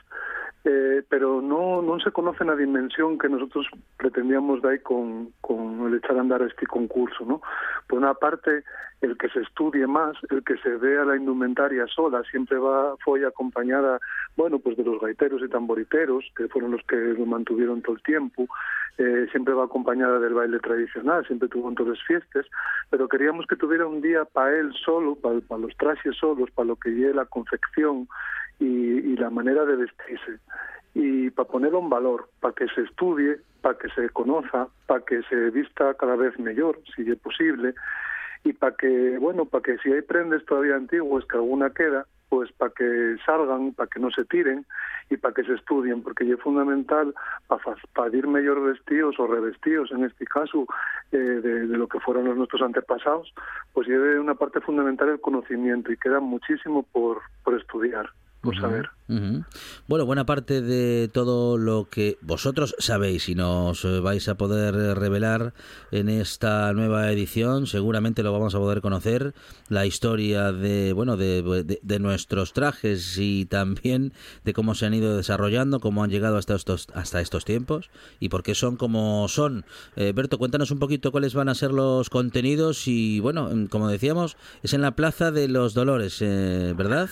[0.64, 5.96] Eh, pero no, no se conoce la dimensión que nosotros pretendíamos dar con, con el
[5.96, 7.24] echar a andar este concurso.
[7.24, 7.42] ¿no?
[7.88, 8.62] Por una parte,
[9.00, 13.26] el que se estudie más, el que se vea la indumentaria sola, siempre va fue
[13.26, 13.98] acompañada,
[14.36, 18.02] bueno, pues de los gaiteros y tamboriteros, que fueron los que lo mantuvieron todo el
[18.04, 18.46] tiempo,
[18.98, 22.46] eh, siempre va acompañada del baile tradicional, siempre tuvo en todas fiestas,
[22.88, 26.76] pero queríamos que tuviera un día para él solo, para, los trajes solos, para lo
[26.76, 28.06] que lleve la confección
[28.60, 30.38] y la manera de vestirse
[30.94, 35.22] y para ponerlo en valor, para que se estudie, para que se conozca, para que
[35.24, 37.74] se vista cada vez mejor, si es posible,
[38.44, 42.50] y para que, bueno, para que si hay prendas todavía antiguas, que alguna queda, pues
[42.52, 44.64] para que salgan, para que no se tiren
[45.10, 47.14] y para que se estudien, porque es fundamental
[47.46, 50.66] para ir mejor vestidos o revestidos, en este caso,
[51.12, 53.34] eh, de, lo que fueron los nuestros antepasados,
[53.74, 58.08] pues lleve una parte fundamental el conocimiento y queda muchísimo por, por estudiar,
[58.42, 58.90] por saber.
[59.88, 65.52] Bueno, buena parte de todo lo que vosotros sabéis y nos vais a poder revelar
[65.90, 69.34] en esta nueva edición, seguramente lo vamos a poder conocer,
[69.68, 74.94] la historia de, bueno, de, de- de nuestros trajes y también de cómo se han
[74.94, 79.28] ido desarrollando, cómo han llegado hasta estos, hasta estos tiempos y por qué son como
[79.28, 79.66] son.
[79.96, 84.36] Eh, Berto, cuéntanos un poquito cuáles van a ser los contenidos y, bueno, como decíamos,
[84.62, 87.10] es en la Plaza de los Dolores, eh, ¿verdad?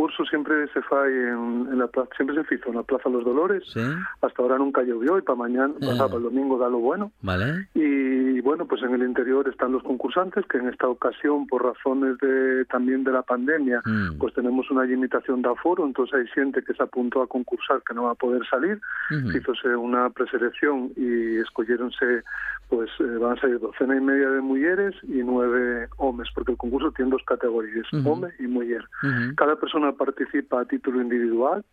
[0.00, 3.22] Concurso siempre se fai en, en la plaza, siempre se hizo en la Plaza Los
[3.22, 3.62] Dolores.
[3.70, 3.80] Sí.
[4.22, 5.86] Hasta ahora nunca llovió y para mañana, Ah.
[5.88, 7.12] pasado para el domingo da lo bueno.
[7.20, 7.68] Vale.
[7.74, 12.18] Y bueno, pues en el interior están los concursantes que en esta ocasión, por razones
[12.18, 14.18] de también de la pandemia, Mm.
[14.18, 17.94] pues tenemos una limitación de aforo, entonces hay gente que se apuntó a concursar que
[17.94, 18.80] no va a poder salir.
[19.34, 22.22] Hízose una preselección y escollieronse,
[22.68, 26.58] pues eh, van a salir docena y media de mujeres y nueve hombres, porque el
[26.58, 28.84] concurso tiene dos categorías, hombre y mujer.
[29.36, 31.64] Cada persona participa a título individual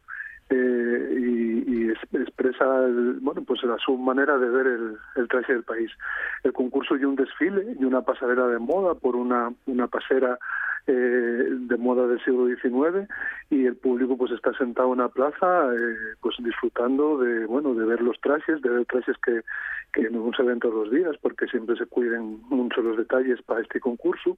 [0.50, 5.28] eh, y, y es- expresa el- bueno pues la su manera de ver el, el
[5.28, 5.92] traje del país.
[6.44, 10.38] El concurso y un desfile y una pasarela de moda por una, una pasera
[10.88, 13.10] eh, de moda del siglo XIX
[13.50, 17.86] y el público pues está sentado en la plaza eh, pues disfrutando de bueno de
[17.86, 19.42] ver los trajes de ver trajes que,
[19.94, 23.62] que no se ven todos los días porque siempre se cuiden mucho los detalles para
[23.62, 24.38] este concurso.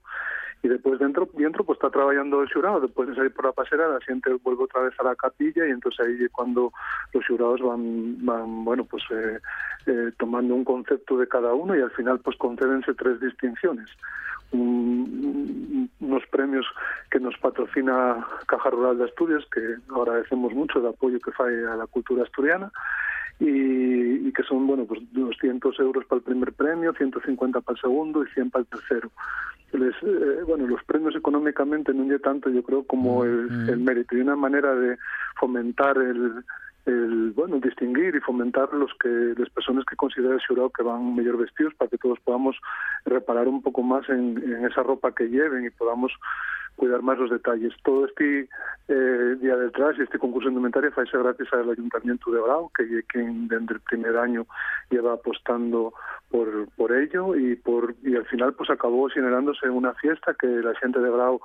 [0.62, 2.82] Y después dentro dentro pues está trabajando el jurado.
[2.82, 5.72] Después de salir por la pasera la gente vuelve otra vez a la capilla y
[5.72, 6.72] entonces ahí cuando
[7.14, 9.40] los jurados van van bueno pues eh,
[9.86, 13.90] eh, tomando un concepto de cada uno y al final pues concédense tres distinciones
[14.52, 16.66] un- unos premios
[17.12, 21.76] que nos patrocina Caja Rural de Asturias, que agradecemos mucho el apoyo que fae a
[21.76, 22.72] la cultura asturiana,
[23.40, 27.82] y, y que son, bueno, pues 200 euros para el primer premio, 150 para el
[27.82, 29.12] segundo y 100 para el tercero.
[29.72, 34.18] Les, eh, bueno, los premios económicamente no es tanto, yo creo, como el, el mérito
[34.18, 34.98] y una manera de
[35.40, 36.44] fomentar el,
[36.86, 41.16] el bueno distinguir y fomentar los que las personas que considera el xurado que van
[41.16, 42.56] mejor vestidos para que todos podamos
[43.06, 46.12] reparar un poco más en, en esa ropa que lleven y podamos
[46.80, 47.74] cuidar más los detalles.
[47.84, 48.48] Todo este
[48.88, 52.84] eh, día detrás y este concurso de indumentaria fue gracias al Ayuntamiento de Bravo, que
[52.84, 54.48] es quien desde el primer año
[54.90, 55.94] lleva apostando
[56.32, 60.74] por, por ello y por y al final pues acabó generándose una fiesta que la
[60.76, 61.42] gente de Bravo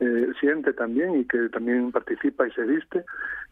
[0.00, 3.04] eh, siente también y que también participa y se viste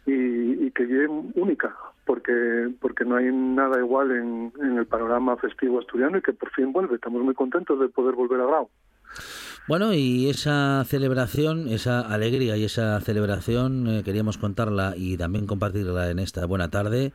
[0.06, 1.74] y, y que es única
[2.06, 6.50] porque porque no hay nada igual en, en el panorama festivo asturiano y que por
[6.52, 6.94] fin vuelve.
[6.94, 8.70] Estamos muy contentos de poder volver a Bravo.
[9.68, 16.08] Bueno, y esa celebración, esa alegría y esa celebración eh, queríamos contarla y también compartirla
[16.08, 17.12] en esta buena tarde,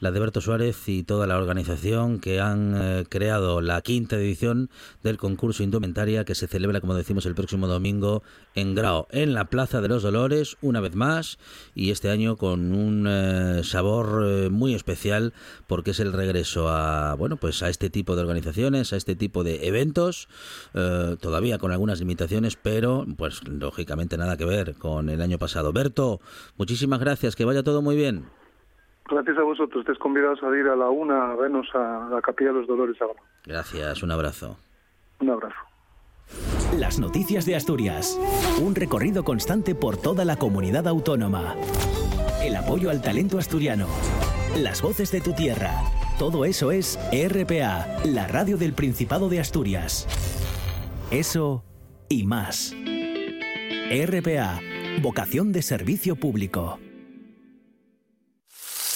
[0.00, 4.68] la de Berto Suárez y toda la organización que han eh, creado la quinta edición
[5.02, 8.22] del concurso Indumentaria que se celebra, como decimos, el próximo domingo
[8.54, 11.38] en Grao, en la Plaza de los Dolores, una vez más,
[11.74, 15.32] y este año con un eh, sabor muy especial
[15.66, 19.42] porque es el regreso a, bueno, pues a este tipo de organizaciones, a este tipo
[19.42, 20.28] de eventos,
[20.72, 25.72] todavía con algunas limitaciones, pero pues lógicamente nada que ver con el año pasado.
[25.72, 26.20] Berto,
[26.56, 28.24] muchísimas gracias, que vaya todo muy bien.
[29.08, 29.80] Gracias a vosotros.
[29.80, 33.00] Estés convidados a ir a la una a vernos a la Capilla de los Dolores
[33.00, 33.20] ahora.
[33.44, 34.58] Gracias, un abrazo.
[35.20, 35.56] Un abrazo.
[36.78, 38.18] Las noticias de Asturias.
[38.60, 41.54] Un recorrido constante por toda la comunidad autónoma.
[42.42, 43.86] El apoyo al talento asturiano.
[44.56, 45.72] Las voces de tu tierra.
[46.18, 50.06] Todo eso es RPA, la radio del Principado de Asturias.
[51.10, 51.64] Eso
[52.08, 52.74] y más.
[53.90, 54.60] RPA,
[55.00, 56.78] vocación de servicio público.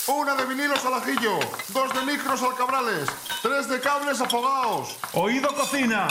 [0.09, 1.39] Una de vinilos al ajillo,
[1.73, 3.09] dos de micros al cabrales,
[3.43, 4.97] tres de cables afogados.
[5.13, 6.09] Oído cocina.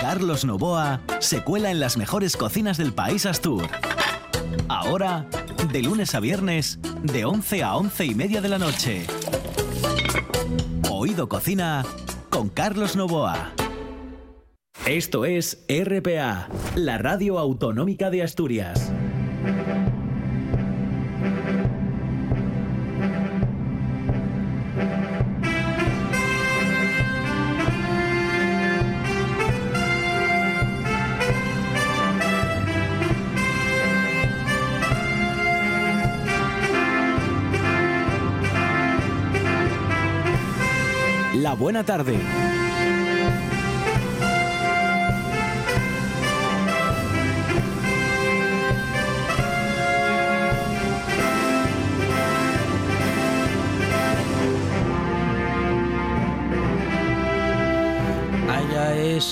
[0.00, 3.68] Carlos Novoa se cuela en las mejores cocinas del país Astur.
[4.68, 5.26] Ahora,
[5.72, 9.06] de lunes a viernes, de 11 a 11 y media de la noche.
[10.90, 11.84] Oído Cocina
[12.30, 13.52] con Carlos Novoa.
[14.86, 18.92] Esto es RPA, la radio autonómica de Asturias.
[41.32, 42.18] La buena tarde.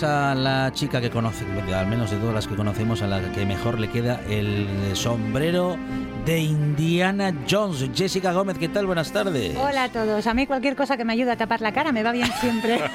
[0.02, 3.46] A la chica que conoce, al menos de todas las que conocemos, a la que
[3.46, 5.76] mejor le queda el sombrero
[6.24, 7.90] de Indiana Jones.
[7.94, 8.86] Jessica Gómez, ¿qué tal?
[8.86, 9.56] Buenas tardes.
[9.56, 10.24] Hola a todos.
[10.28, 12.80] A mí cualquier cosa que me ayude a tapar la cara me va bien siempre.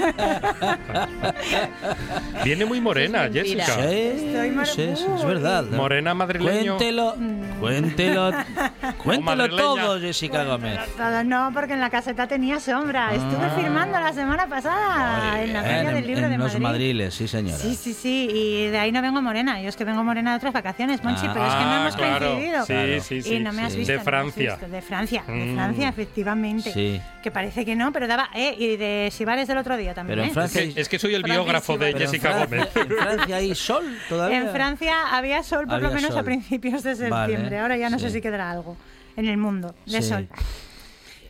[2.46, 3.30] Viene muy morena.
[3.32, 3.64] Jessica.
[3.84, 5.66] Estoy mar- Sí, sí, es verdad.
[5.66, 6.78] Morena madrileño.
[6.78, 7.60] Cuéntelo, Mm.
[7.60, 8.32] cuéntelo,
[9.04, 10.80] cuéntelo todo, Jessica Gómez.
[10.96, 13.14] Todo no, porque en la caseta tenía sombra.
[13.14, 13.54] Estuve Ah.
[13.60, 16.62] firmando la semana pasada en la Feria del Libro en de los Madrid.
[16.64, 17.58] Madriles, sí señora.
[17.58, 19.62] Sí, sí, sí, y de ahí no vengo morena.
[19.62, 21.32] Yo es que vengo morena de otras vacaciones, Monchi, Ah.
[21.34, 22.28] pero es que no Ah, hemos claro.
[22.28, 22.66] coincidido.
[22.66, 23.36] Sí, sí, sí.
[23.36, 23.80] Y no me has Sí.
[23.80, 23.92] visto.
[23.94, 24.52] De no me has Francia.
[24.56, 24.68] visto.
[24.70, 25.56] De Francia, de Mm.
[25.56, 26.72] Francia, efectivamente.
[26.74, 27.02] Sí.
[27.24, 28.30] Que parece que no, pero daba.
[28.36, 30.16] Eh, y de Sibares del otro día también.
[30.18, 30.34] Pero en ¿eh?
[30.34, 32.04] Francia- Es que, es que soy el Francia biógrafo sí, de vale.
[32.06, 32.76] En Jessica Francia- Gómez.
[32.76, 34.38] En Francia hay sol todavía.
[34.40, 36.20] En Francia había sol por Había lo menos sol.
[36.20, 37.60] a principios de Vale, septiembre.
[37.60, 38.14] Ahora ya no sé sí.
[38.16, 38.78] si quedará algo
[39.16, 40.10] en el mundo de Sí.
[40.10, 40.28] sol.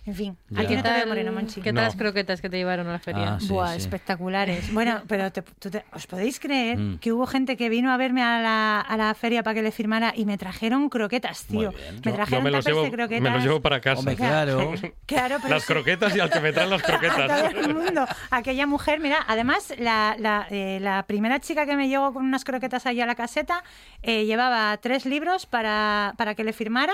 [0.07, 0.61] En fin, Ya.
[0.61, 1.59] aquí no te tal- moreno, Monchi.
[1.59, 3.33] ¿Qué tal las croquetas que te llevaron a la feria?
[3.33, 3.77] Ah, sí, Buah, sí.
[3.79, 4.73] espectaculares.
[4.73, 6.99] Bueno, pero te- tú te- ¿os podéis creer Mm.
[6.99, 9.71] que hubo gente que vino a verme a la, a la feria para que le
[9.73, 11.73] firmara y me trajeron croquetas, tío?
[12.05, 13.21] Me trajeron me los, llevo, de croquetas.
[13.21, 13.99] me los llevo para casa.
[13.99, 14.73] Hombre, claro.
[15.05, 17.53] Claro, pero Las croquetas y al que me traen las a todo croquetas.
[17.53, 18.05] el mundo.
[18.31, 22.45] Aquella mujer, mira, además la, la, eh, la primera chica que me llegó con unas
[22.45, 23.61] croquetas allá a la caseta
[24.03, 26.93] eh, llevaba tres libros para, para que le firmara.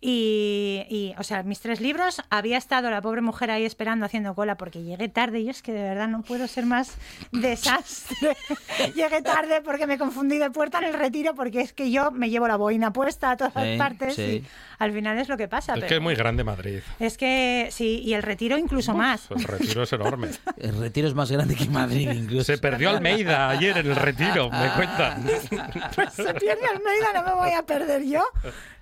[0.00, 4.34] Y, y, o sea, mis tres libros, había estado la pobre mujer ahí esperando, haciendo
[4.34, 6.94] cola, porque llegué tarde y es que de verdad no puedo ser más
[7.32, 8.36] desastre.
[8.94, 12.28] llegué tarde porque me confundí de puerta en el retiro, porque es que yo me
[12.28, 14.22] llevo la boina puesta a todas Sí, partes sí.
[14.22, 14.44] y
[14.78, 15.72] al final es lo que pasa.
[15.72, 16.80] Es pero- que es muy grande Madrid.
[16.98, 19.30] es que sí, y el retiro incluso más.
[19.30, 20.28] El retiro es enorme.
[20.58, 22.44] El retiro es más grande que Madrid, incluso.
[22.44, 25.24] Se perdió Almeida ayer en el retiro, me cuentan.
[25.94, 28.22] Pues se pierde Almeida, no me voy a perder yo.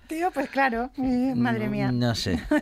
[0.09, 1.91] Tío, pues claro, madre mía.
[1.93, 2.43] No sé.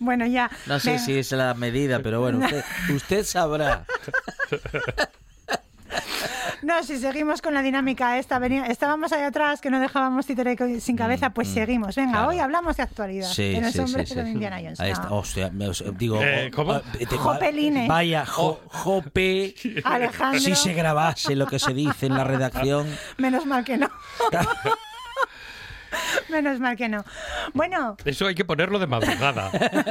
[0.00, 0.50] Bueno, ya.
[0.66, 1.04] No sé Venga.
[1.04, 2.64] si es la medida, pero bueno, usted,
[2.94, 3.84] usted sabrá.
[6.62, 10.56] No, si seguimos con la dinámica esta, venía- estábamos ahí atrás que no dejábamos títere
[10.80, 11.94] sin cabeza, pues seguimos.
[11.96, 12.28] Venga, Mm, claro.
[12.28, 13.28] hoy hablamos de actualidad.
[13.28, 14.80] Sí, en el sí, sí, de Indiana Jones.
[14.80, 15.02] Ahí No.
[15.02, 15.12] está.
[15.12, 15.68] Hostia, me-
[15.98, 16.22] digo.
[16.22, 16.72] Eh, ¿cómo?
[16.72, 17.86] oh, eh, te- Jopeline.
[17.86, 19.54] Vaya, jo- jope.
[19.84, 20.40] Alejandro.
[20.40, 22.86] Si se grabase lo que se dice en la redacción.
[23.18, 23.90] Menos mal que no.
[26.28, 27.04] Menos mal que no.
[27.54, 29.50] Bueno, Eso hay que ponerlo de madrugada.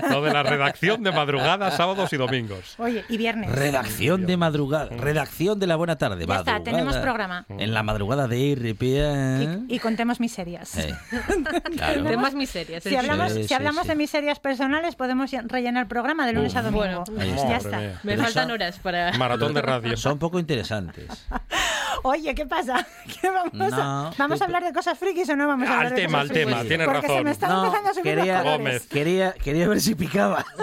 [0.09, 2.75] Lo de la redacción de madrugada, sábados y domingos.
[2.77, 3.51] oye, y viernes.
[3.51, 4.89] Redacción de madrugada.
[4.97, 6.25] Redacción de la buena tarde.
[6.27, 7.45] Ya está, tenemos programa.
[7.49, 9.65] En la madrugada de RPA.
[9.67, 10.77] Y contemos miserias.
[10.77, 10.95] Eh,
[11.75, 12.03] claro.
[12.03, 12.83] Temas miserias.
[12.83, 13.89] Si hablamos, Sí, si hablamos sí.
[13.89, 17.03] de miserias personales, podemos rellenar el programa de lunes a domingo.
[17.11, 17.77] Bueno, ya está.
[17.77, 17.99] mía.
[18.03, 19.13] Me Pero faltan son- horas para...
[19.17, 19.97] Maratón de radio.
[19.97, 21.05] Son poco interesantes.
[22.03, 22.85] Oye, ¿qué pasa?
[23.21, 25.71] ¿Qué vamos, a, No, ¿vamos que- a hablar de cosas frikis o no vamos a
[25.71, 26.67] Al hablar de tema, cosas al tema, frikis?
[26.69, 27.23] tienes Porque se razón.
[27.23, 28.57] me están No, empezando a subir quería, los colores.
[28.59, 28.87] Gómez.
[28.87, 30.45] quería, quería ver si picaba.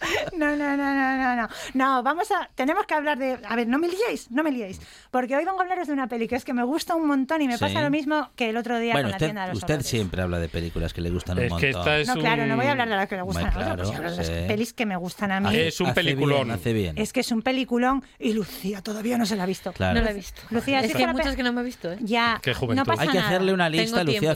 [0.36, 1.48] No, no, no, no, no, no.
[1.74, 2.48] No, vamos a...
[2.54, 3.38] Tenemos que hablar de...
[3.48, 4.80] A ver, no me liéis, no me liéis.
[5.10, 7.40] Porque hoy vengo a hablaros de una peli que es que me gusta un montón
[7.42, 7.60] y me Sí.
[7.60, 9.86] pasa lo mismo que el otro día Bueno, con la tienda de los usted horrores.
[9.88, 11.80] siempre habla de películas que le gustan un Es que montón.
[11.80, 13.64] esta es No, claro, un- no voy a hablar de las que me gustan Hombre,
[13.64, 15.56] a otros, claro, de las pelis que me gustan a mí.
[15.56, 16.44] Es un Hace peliculón.
[16.44, 16.98] bien, hace bien.
[16.98, 19.72] Es que es un peliculón y Lucía todavía no se la ha visto.
[19.72, 19.98] Claro.
[19.98, 20.42] No la he visto.
[20.50, 21.98] Lucía, es sí que hay muchas que no me he visto, ¿eh?
[22.02, 22.76] Ya, Qué juventud.
[22.76, 23.28] no pasa Hay que nada.
[23.28, 24.34] hacerle una lista a Tengo Lucía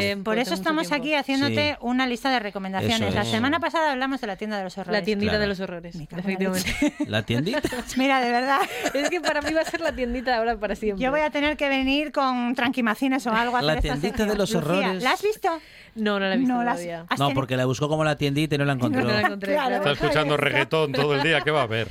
[0.00, 1.02] tiempo, Por eso, por estamos tiempo.
[1.04, 1.76] aquí haciéndote Sí.
[1.80, 3.14] una lista de recomendaciones.
[3.14, 4.99] La semana pasada hablamos de la tienda de los horrores.
[5.00, 5.42] La tiendita Claro.
[5.42, 6.94] de los horrores, la efectivamente.
[7.06, 7.60] La tiendita.
[7.96, 8.60] Mira, de verdad,
[8.94, 11.02] es que para mí va a ser la tiendita ahora para siempre.
[11.04, 14.52] yo voy a tener que venir con tranquimacines o algo a La tiendita de los
[14.52, 15.02] Lucía, horrores.
[15.02, 15.48] ¿La has visto?
[15.96, 17.04] No, no la he visto No, todavía.
[17.08, 19.02] has No, porque la buscó como la tiendita y no la encontró.
[19.02, 19.68] No la encontré, Claro.
[19.76, 19.90] claro.
[19.90, 21.88] Está escuchando reggaetón todo el día, ¿qué va a ver?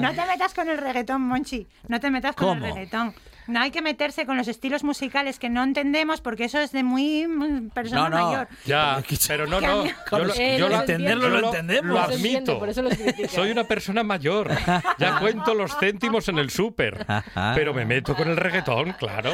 [0.00, 1.66] No te metas con el reggaetón, Monchi.
[1.88, 2.66] No te metas con ¿Cómo?
[2.66, 3.14] el reggaetón.
[3.46, 6.82] No hay que meterse con los estilos musicales que no entendemos porque eso es de
[6.82, 7.26] muy
[7.74, 8.26] persona No, no.
[8.30, 8.48] mayor.
[8.66, 9.84] Ya, pero no, no.
[9.84, 11.90] Yo lo, Eh, yo los lo- entenderlo lo lo- entendemos.
[11.92, 12.58] Lo admito.
[12.58, 12.82] por eso.
[13.28, 14.50] Soy una persona mayor.
[14.98, 17.04] Ya cuento los céntimos en el súper.
[17.08, 17.52] Ajá.
[17.54, 19.32] Pero me meto con el reggaetón, claro.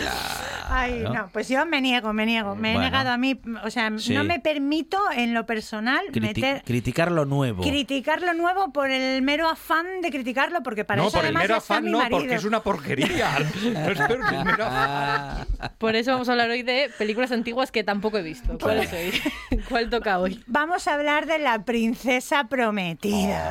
[0.71, 2.55] Ay, no, pues yo me niego, me niego.
[2.55, 2.91] Me he Bueno.
[2.91, 4.13] negado a mí, o sea, Sí.
[4.15, 7.63] no me permito en lo personal Criti- meter, criticar lo nuevo.
[7.63, 11.35] criticar lo nuevo por el mero afán de criticarlo, porque para no, eso por el
[11.35, 12.19] mero afán mi no, marido.
[12.19, 13.31] porque es una porquería.
[13.99, 15.47] No es peor que el mero afán.
[15.79, 18.59] Por eso vamos a hablar hoy de películas antiguas que tampoco he visto.
[18.59, 19.61] ¿Cuál es hoy?
[19.69, 20.43] ¿Cuál toca hoy?
[20.47, 23.51] Vamos a hablar de la princesa prometida.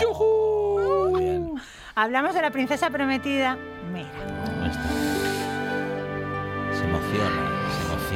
[1.11, 1.53] Muy bien.
[1.95, 3.57] Hablamos de la princesa prometida.
[3.91, 4.09] Mira.
[6.73, 7.46] Se emociona,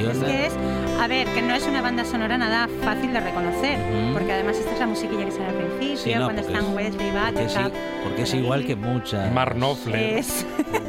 [0.09, 0.53] es que es,
[0.99, 3.77] a ver, que no es una banda sonora nada fácil de reconocer,
[4.13, 6.69] porque además esta es la musiquilla que sale al principio, Sí, no, cuando porque están
[6.71, 7.73] es- Wesley, porque es, Buttercup,
[8.03, 8.43] porque es por ahí.
[8.43, 9.31] igual que muchas.
[9.33, 10.17] Mark Knopfler.
[10.17, 10.45] Es,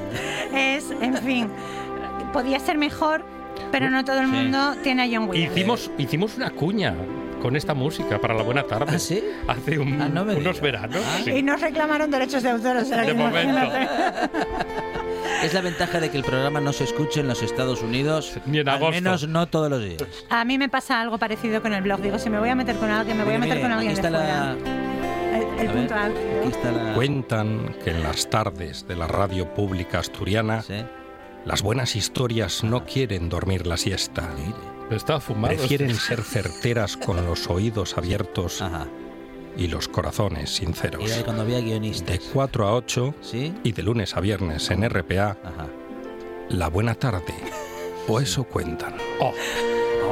[0.55, 1.49] es, en fin,
[2.33, 3.25] podía ser mejor,
[3.71, 4.33] pero no todo el Sí.
[4.33, 5.57] mundo tiene a John Williams.
[5.57, 6.95] Hicimos, hicimos una cuña
[7.43, 8.93] con esta música para la buena tarde.
[8.95, 9.23] ¿Ah, sí?
[9.49, 11.03] Hace un- Ah, no unos veranos.
[11.05, 11.19] Ah.
[11.25, 11.31] sí.
[11.33, 13.59] Y nos reclamaron derechos de autor, o sea, De momento.
[15.43, 18.39] Es la ventaja de que el programa no se escuche en los Estados Unidos.
[18.47, 18.93] Ni en Al agosto.
[18.95, 20.01] menos no todos los días.
[20.31, 22.01] A mí me pasa algo parecido con el blog.
[22.01, 23.73] Digo, si me voy a meter con alguien, me voy a Mire, meter mire, con
[23.79, 24.55] alguien aquí de está fuera.
[24.55, 25.37] la.
[25.37, 26.39] El, el punto ver.
[26.41, 26.95] Aquí está la.
[26.95, 30.75] Cuentan que en las tardes de la radio pública asturiana Sí.
[31.45, 34.29] las buenas historias no quieren dormir la siesta.
[34.93, 35.57] Está fumado.
[35.57, 38.87] Prefieren ser certeras con los oídos abiertos Ajá.
[39.57, 41.05] y los corazones sinceros.
[41.05, 42.07] Era de cuando había guionistas.
[42.09, 43.55] De 4 a 8 ¿Sí?
[43.65, 45.67] y de lunes a viernes en RPA, Ajá.
[46.51, 47.35] la buena tarde.
[48.09, 48.95] O eso cuentan.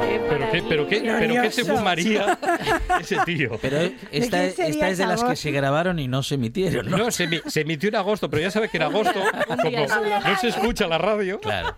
[0.01, 2.39] Qué ¿Pero qué, pero, qué, pero qué se fumaría
[3.01, 3.59] ese tío?
[3.61, 3.77] Pero
[4.11, 6.97] esta, esta es de las que se grabaron y no se emitieron, ¿no?
[6.97, 10.47] No, se, se emitió en agosto, pero ya sabe que en agosto, como no se
[10.47, 11.75] escucha la radio, Claro.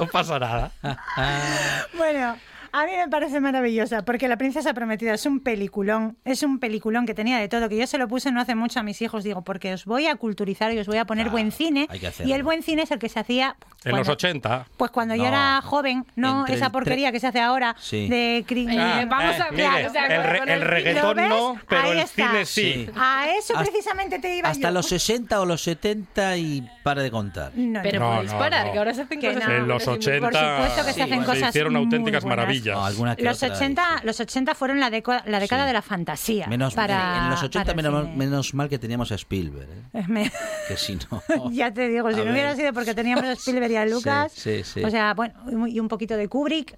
[0.00, 0.70] No pasa nada.
[1.96, 2.36] Bueno,
[2.72, 7.04] A mí me parece maravillosa, porque La Princesa Prometida es un peliculón, es un peliculón
[7.06, 9.24] que tenía de todo, que yo se lo puse no hace mucho a mis hijos,
[9.24, 12.06] digo, porque os voy a culturizar y os voy a poner buen cine, hay que
[12.08, 12.30] hacerlo.
[12.30, 13.56] y el buen cine es el que se hacía...
[13.84, 14.66] En los 80.
[14.76, 18.08] Pues cuando yo era joven, no Entre esa porquería tre- que se hace ahora Sí.
[18.08, 18.44] de...
[18.46, 21.80] cri- Ah, vamos a eh, hablar, mire, o sea, el, re- el reggaetón no, pero
[21.82, 22.28] Ahí el está.
[22.28, 22.86] cine sí.
[22.94, 24.74] A eso Hasta- precisamente te iba Hasta yo.
[24.74, 27.52] los 60 o los 70 y para de contar.
[27.54, 28.72] No, Pero No, podéis no, parar, no.
[28.72, 29.48] que ahora se hacen Que cosas...
[29.48, 29.54] no.
[29.56, 32.36] En los muy 80 Por supuesto que se hacen se cosas hicieron auténticas buenas.
[32.60, 32.76] Maravillas.
[32.76, 34.06] No, alguna que Los otra 80, hizo.
[34.06, 35.66] los 80 fueron la, deco- la década Sí.
[35.66, 36.46] de la fantasía.
[36.46, 40.04] Menos, para, en los 80 para el menos, menos mal que teníamos a Spielberg, ¿eh?
[40.08, 40.30] Me-
[40.68, 41.22] que si no...
[41.52, 44.58] ya te digo, si no hubiera sido porque teníamos a Spielberg y a Lucas, Sí,
[44.64, 44.84] sí, sí.
[44.84, 45.34] o sea, bueno,
[45.68, 46.76] y un- poquito de Kubrick,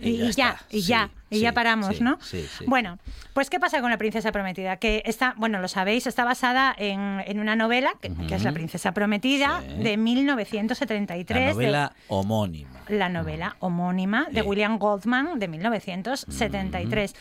[0.00, 2.18] y, y ya, y ya, y ya paramos, sí, ¿no?
[2.22, 2.64] sí, sí.
[2.66, 2.98] Bueno,
[3.34, 4.76] pues ¿qué pasa con La Princesa Prometida?
[4.78, 8.52] Que está, bueno, lo sabéis, está basada en, en una novela, que, que es La
[8.52, 9.82] Princesa Prometida, Sí.
[9.82, 11.38] de 1973.
[11.40, 12.70] La de- novela homónima.
[12.88, 14.46] La novela homónima de Sí.
[14.46, 17.14] William Goldman de 1973.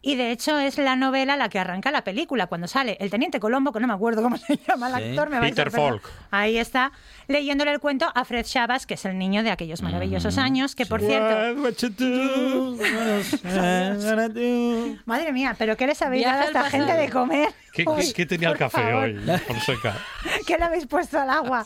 [0.00, 3.40] Y de hecho es la novela la que arranca la película, cuando sale el teniente
[3.40, 5.02] Colombo, que no me acuerdo cómo se llama el Sí.
[5.10, 5.72] actor, me Peter.
[5.72, 6.08] Falk.
[6.30, 6.92] Ahí está,
[7.26, 10.86] leyéndole el cuento a Fred Chavas, que es el niño de aquellos maravillosos años, que
[10.86, 11.58] por cierto...
[15.04, 16.86] Madre mía, pero ¿qué les habéis dado a esta pasado.
[16.86, 17.48] gente de comer?
[17.72, 19.04] ¿Qué, Uy, qué- tenía el café favor.
[19.04, 19.96] hoy, Fonseca?
[20.46, 21.64] ¿Qué le habéis puesto al agua?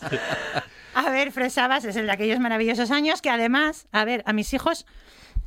[0.95, 4.33] A ver, Fred Sabas es el de aquellos maravillosos años que además, a ver, a
[4.33, 4.87] mis hijos,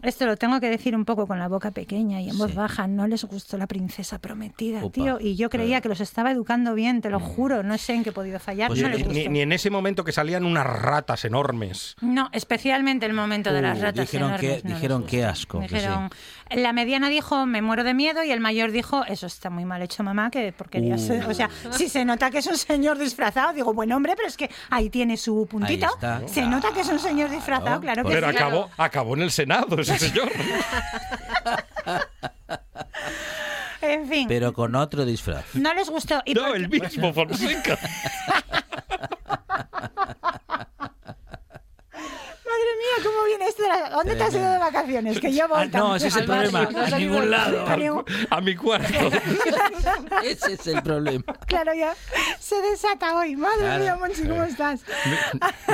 [0.08, 2.88] esto lo tengo que decir un poco con la boca pequeña y en voz baja,
[2.88, 6.74] no les gustó la princesa prometida, Opa, tío, y yo creía que los estaba educando
[6.74, 9.04] bien, te lo juro, no sé en qué he podido fallar, Pues no yo- les
[9.06, 9.14] gustó.
[9.20, 11.96] Ni, ni en ese momento que salían unas ratas enormes.
[12.02, 15.26] No, especialmente el momento de las Uh, ratas dijeron enormes, que- no les dijeron qué
[15.26, 15.76] asco, que sí.
[15.76, 16.10] Dijeron,
[16.52, 19.82] la mediana dijo, me muero de miedo, y el mayor dijo, eso está muy mal
[19.82, 20.96] hecho, mamá, que porquería.
[20.96, 21.00] Uh.
[21.00, 21.26] ser".
[21.30, 24.38] O sea, si se nota que es un señor disfrazado, digo, buen hombre, pero es
[24.38, 25.88] que ahí tiene su puntito.
[26.28, 28.36] Se nota que es un señor disfrazado, claro que Pero sí.
[28.36, 30.32] acabó, acabó en el Senado ese señor.
[33.82, 35.46] En fin, Pero con otro disfraz.
[35.54, 36.22] no les gustó.
[36.26, 37.78] Y No, por- el mismo Fonseca.
[42.86, 43.64] Mía, ¿cómo viene esto?
[43.64, 45.20] de la- ¿Dónde te has ido de vacaciones?
[45.20, 46.62] Que yo voy Ah, no, ese es el problema.
[46.64, 47.66] barrio, A ningún lado.
[47.68, 48.88] A ningún- A mi cuarto.
[50.24, 51.24] Ese es el problema.
[51.48, 51.94] Claro, ya
[52.40, 53.36] se desata hoy.
[53.36, 53.84] Madre Claro.
[53.84, 54.82] mía, Monchi, ¿cómo estás?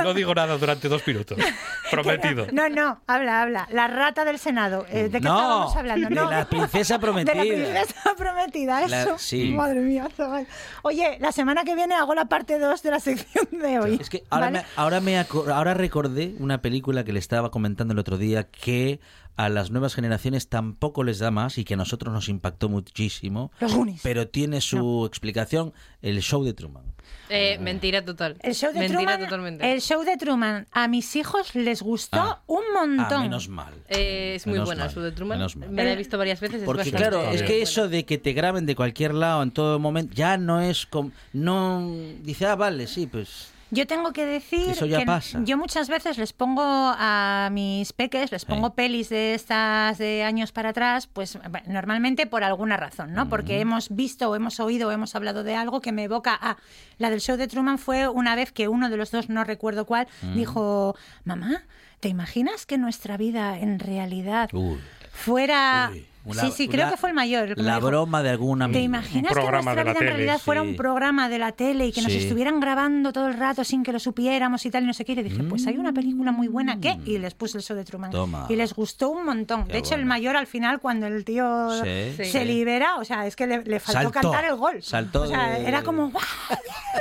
[0.02, 1.38] No digo nada durante dos minutos.
[1.90, 2.46] Prometido.
[2.52, 3.68] No, no, habla, habla.
[3.70, 4.86] La rata del Senado.
[4.90, 6.08] Eh, ¿De qué No, estábamos hablando?
[6.08, 6.30] de No.
[6.30, 7.32] la princesa prometida.
[7.34, 9.18] De la princesa prometida, La- eso.
[9.18, 9.52] sí.
[9.52, 10.46] Madre mía, chaval.
[10.82, 13.98] Oye, la semana que viene hago la parte 2 de la sección de hoy.
[14.00, 14.58] Es que ahora, ¿vale?
[14.60, 19.00] me, ahora, me ahora recordé una película que le estaba comentando el otro día que
[19.36, 23.50] a las nuevas generaciones tampoco les da más y que a nosotros nos impactó muchísimo.
[23.60, 24.00] Los Goonies.
[24.02, 25.72] Pero tiene su explicación,
[26.02, 26.84] el show de Truman.
[27.30, 28.36] Eh, mentira total.
[28.40, 29.72] El show de mentira Truman, totalmente.
[29.72, 32.42] el show de Truman a mis hijos les gustó Ah.
[32.46, 33.20] un montón.
[33.20, 33.72] Ah, menos mal.
[33.88, 35.38] Eh, es muy Menos buena mal, su de Truman.
[35.38, 35.70] menos mal.
[35.70, 36.60] Me la he visto varias veces.
[36.60, 39.78] es Porque claro, es que eso de que te graben de cualquier lado en todo
[39.78, 41.90] momento ya no es como no
[42.22, 45.40] dice, "Ah, vale, sí, pues Yo tengo que decir Eso ya que pasa.
[45.44, 50.52] yo muchas veces les pongo a mis peques, les pongo pelis de estas de años
[50.52, 53.30] para atrás, pues normalmente por alguna razón, ¿no?
[53.30, 56.58] Porque hemos visto o hemos oído o hemos hablado de algo que me evoca a
[56.98, 59.86] la del show de Truman fue una vez que uno de los dos, no recuerdo
[59.86, 60.94] cuál, dijo,
[61.24, 61.62] mamá,
[62.00, 64.78] ¿te imaginas que nuestra vida en realidad Uy.
[65.12, 65.88] fuera...
[65.92, 67.54] Uy, una- sí, sí, creo que fue el mayor.
[67.54, 68.78] que la dijo, broma de algún amigo.
[68.78, 70.68] ¿Te imaginas Un programa que nuestra vida en tele, realidad fuera sí.
[70.68, 73.92] un programa de la tele y que nos estuvieran grabando todo el rato sin que
[73.92, 75.12] lo supiéramos y tal y no sé qué?
[75.12, 76.98] Y le dije, pues hay una película muy buena, ¿qué?
[77.04, 78.10] Y les puse el show de Truman.
[78.10, 78.12] Mm.
[78.12, 78.46] Toma.
[78.48, 79.64] Y les gustó un montón.
[79.66, 82.12] Qué de hecho, el mayor al final, cuando el tío Sí.
[82.16, 82.44] se Sí.
[82.44, 84.20] libera, o sea, es que le, le faltó Saltó.
[84.20, 84.82] cantar el gol.
[84.82, 86.10] Saltó O sea, de- era como.
[86.10, 86.20] ¡Vete,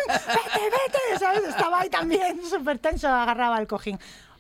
[0.08, 1.20] vete!
[1.20, 1.44] ¿Sabes?
[1.48, 4.00] Estaba ahí también súper tenso, agarraba el cojín.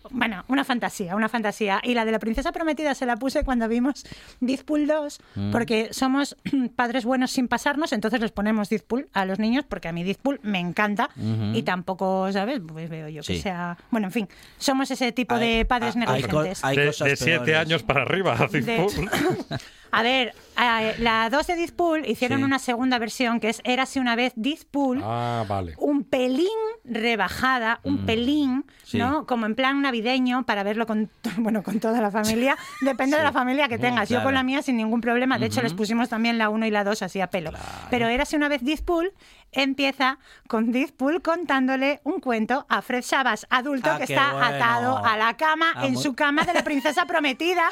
[0.09, 1.79] Bueno, una fantasía, una fantasía.
[1.83, 4.03] Y la de la princesa prometida se la puse cuando vimos
[4.39, 5.51] Deadpool 2, Mm.
[5.51, 6.35] porque somos
[6.75, 10.39] padres buenos sin pasarnos, entonces les ponemos Deadpool a los niños, porque a mí Deadpool
[10.43, 11.09] me encanta
[11.53, 12.59] y tampoco, ¿sabes?
[12.67, 13.41] Pues veo yo que Sí.
[13.41, 13.77] sea...
[13.91, 16.63] Bueno, en fin, somos ese tipo Hay- de padres hay- negligentes.
[16.63, 17.57] hay De, cosas de siete peores.
[17.67, 18.35] años para arriba.
[18.51, 19.09] Deadpool.
[19.91, 22.43] A ver, eh, la 2 de Deadpool hicieron Sí.
[22.45, 25.01] una segunda versión que es Érase una vez Deadpool.
[25.03, 25.73] Ah, vale.
[25.77, 26.47] un pelín
[26.85, 28.63] rebajada, un pelín, Mm.
[28.83, 28.97] Sí.
[28.97, 29.25] ¿no?
[29.25, 32.57] Como en plan navideño para verlo con, bueno, con toda la familia.
[32.81, 34.09] Depende de la familia que tengas.
[34.09, 34.27] Yo claro.
[34.27, 35.37] con la mía sin ningún problema.
[35.39, 37.51] De hecho, les pusimos también la 1 y la 2 así a pelo.
[37.89, 39.11] Pero érase una vez Deadpool
[39.51, 44.45] empieza con Deadpool contándole un cuento a Fred Savas, adulto, Ah, que está bueno.
[44.47, 47.69] atado a la cama, Ah, en muy- su cama de la princesa prometida.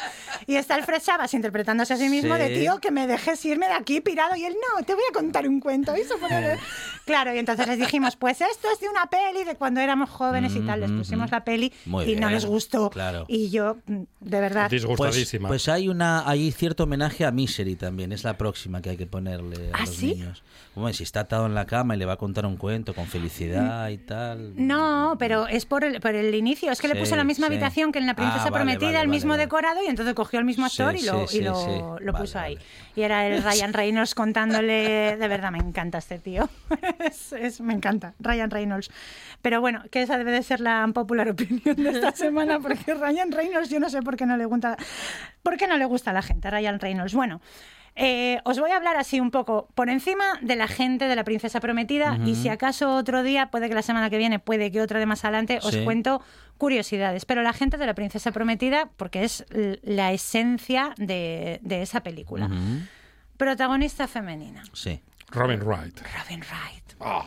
[0.47, 2.41] Y está el Fred Savas interpretándose a sí mismo Sí.
[2.41, 4.35] de tío, que me dejes irme de aquí pirado.
[4.35, 5.93] Y él, no, te voy a contar un cuento.
[5.95, 6.57] Y pone-
[7.05, 10.55] Claro, y entonces les dijimos, pues esto es de una peli de cuando éramos jóvenes
[10.55, 10.81] y tal.
[10.81, 12.89] Les pusimos la peli Muy y no bien, les gustó.
[12.91, 13.25] claro.
[13.27, 14.69] Y yo, mm, de verdad.
[14.69, 15.47] Disgustadísima.
[15.47, 18.97] Pues, pues hay una hay cierto homenaje a Misery también, es la próxima que hay
[18.97, 20.13] que ponerle a ¿Ah, los sí?
[20.15, 20.43] niños.
[20.75, 23.05] Como si está atado en la cama y le va a contar un cuento con
[23.05, 24.53] felicidad y tal.
[24.55, 26.71] No, pero es por el, por el inicio.
[26.71, 27.53] Es que le puso la misma sí.
[27.53, 29.43] habitación que en La Princesa Ah, vale, Prometida, vale, el mismo vale.
[29.43, 31.77] decorado, y entonces cogió el mismo Sí, actor y lo, sí, y lo, sí, sí.
[31.79, 32.55] lo Vale, puso ahí.
[32.55, 32.65] vale.
[32.95, 35.15] Y era el Ryan Reynolds contándole.
[35.17, 36.49] De verdad, me encanta este tío.
[36.99, 38.89] Es- es- me encanta, Ryan Reynolds.
[39.41, 43.31] Pero bueno, que esa debe de ser la popular opinión de esta semana, porque Ryan
[43.31, 44.75] Reynolds, yo no sé por qué no le gusta,
[45.43, 47.13] por qué no le gusta a la gente, Ryan Reynolds.
[47.13, 47.39] Bueno.
[48.01, 51.23] Eh, os voy a hablar así un poco por encima de la gente de la
[51.23, 54.81] Princesa Prometida y si acaso otro día, puede que la semana que viene, puede que
[54.81, 55.83] otra de más adelante, os Sí.
[55.83, 56.21] cuento
[56.57, 57.25] curiosidades.
[57.25, 59.45] Pero la gente de la Princesa Prometida, porque es
[59.83, 62.49] la esencia de, de esa película.
[63.37, 65.01] Protagonista femenina, Sí.
[65.31, 65.99] Robin Wright.
[66.17, 66.83] Robin Wright.
[66.99, 67.25] Ah,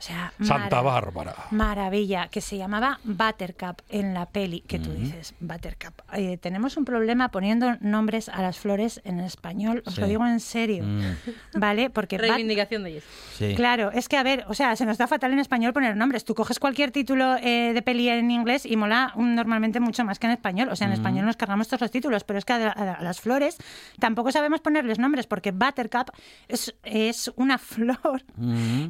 [0.00, 1.34] O sea, Santa Bárbara.
[1.50, 5.92] Maravilla, que se llamaba Buttercup en la peli, que tú dices, Buttercup.
[6.14, 10.40] Eh, tenemos un problema poniendo nombres a las flores en español, os lo digo en
[10.40, 11.90] serio, Mm, ¿vale?
[11.90, 13.02] Porque Reivindicación de
[13.36, 13.54] sí.
[13.54, 16.24] Claro, es que a ver, o sea, se nos da fatal en español poner nombres.
[16.24, 20.26] Tú coges cualquier título eh, de peli en inglés y mola normalmente mucho más que
[20.28, 20.70] en español.
[20.70, 23.02] O sea, en español nos cargamos todos los títulos, pero es que a, a- a
[23.02, 23.58] las flores
[23.98, 26.10] tampoco sabemos ponerles nombres porque Buttercup
[26.48, 28.22] es, es una flor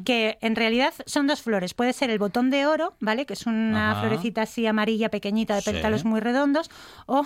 [0.05, 1.73] que en realidad son dos flores.
[1.73, 3.25] Puede ser el botón de oro, ¿vale?
[3.25, 4.01] Que es una Ajá.
[4.01, 5.71] florecita así amarilla pequeñita de Sí.
[5.71, 6.69] pétalos muy redondos,
[7.05, 7.23] o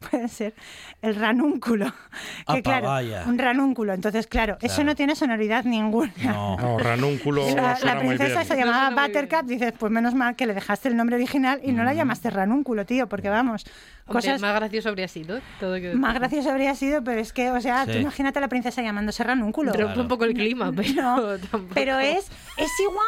[0.10, 0.54] puede ser
[1.02, 1.86] el ranúnculo.
[2.46, 3.24] Que Apa, claro, vaya.
[3.26, 3.92] un ranúnculo.
[3.92, 6.12] Entonces, claro, eso no tiene sonoridad ninguna.
[6.24, 6.56] No.
[6.68, 8.46] No, ranúnculo la, suena la muy princesa bien.
[8.46, 11.60] se No llamaba muy Buttercup, dices, pues menos mal que le dejaste el nombre original
[11.62, 13.64] y no la llamaste ranúnculo, tío, porque vamos,
[14.06, 15.40] Hombre, cosas más gracioso habría sido.
[15.60, 18.48] Todo que más gracioso habría sido, pero es que, o sea, tú imagínate a la
[18.48, 19.72] princesa llamándose ranúnculo.
[19.72, 20.00] Rompe Claro.
[20.02, 21.74] un poco el clima, pero No, tampoco.
[21.74, 22.26] pero es,
[22.56, 23.06] es igual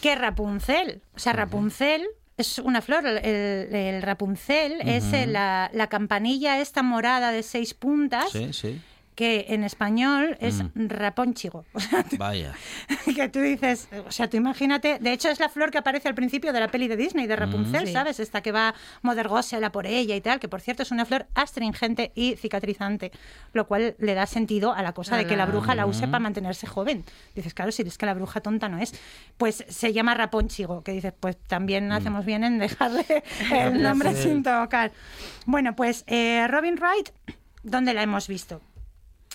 [0.00, 1.02] que Rapunzel.
[1.14, 2.06] O sea, Rapunzel
[2.42, 3.06] es una flor.
[3.06, 8.52] El, el- el Rapunzel es eh, la, la campanilla esta morada de seis puntas Sí,
[8.52, 8.80] sí.
[9.14, 10.88] Que en español es Mm.
[10.88, 11.64] rapónchigo.
[12.18, 12.54] Vaya.
[13.14, 16.14] que tú dices, o sea, tú imagínate, de hecho es la flor que aparece al
[16.14, 17.92] principio de la peli de Disney de Rapunzel, Sí.
[17.92, 18.20] ¿sabes?
[18.20, 21.04] Esta que va Mother Gossel a por ella y tal, que por cierto es una
[21.04, 23.12] flor astringente y cicatrizante,
[23.52, 26.18] lo cual le da sentido a la cosa de que la bruja la use para
[26.20, 27.04] mantenerse joven.
[27.34, 28.94] Dices, claro, si es que la bruja tonta no es.
[29.36, 33.04] Pues se llama Rapónchigo, que dices, pues también hacemos bien en dejarle
[33.52, 34.92] el nombre sin tocar.
[35.46, 37.10] Bueno, pues eh, Robin Wright,
[37.62, 38.60] ¿dónde la hemos visto?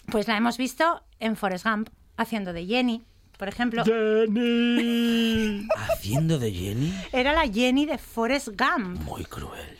[0.09, 3.03] Pues la hemos visto en Forrest Gump, haciendo de Jenny,
[3.37, 3.83] por ejemplo.
[3.83, 5.67] Jenny.
[5.75, 6.93] Haciendo de Jenny.
[7.11, 9.01] Era la Jenny de Forrest Gump.
[9.01, 9.77] Muy cruel.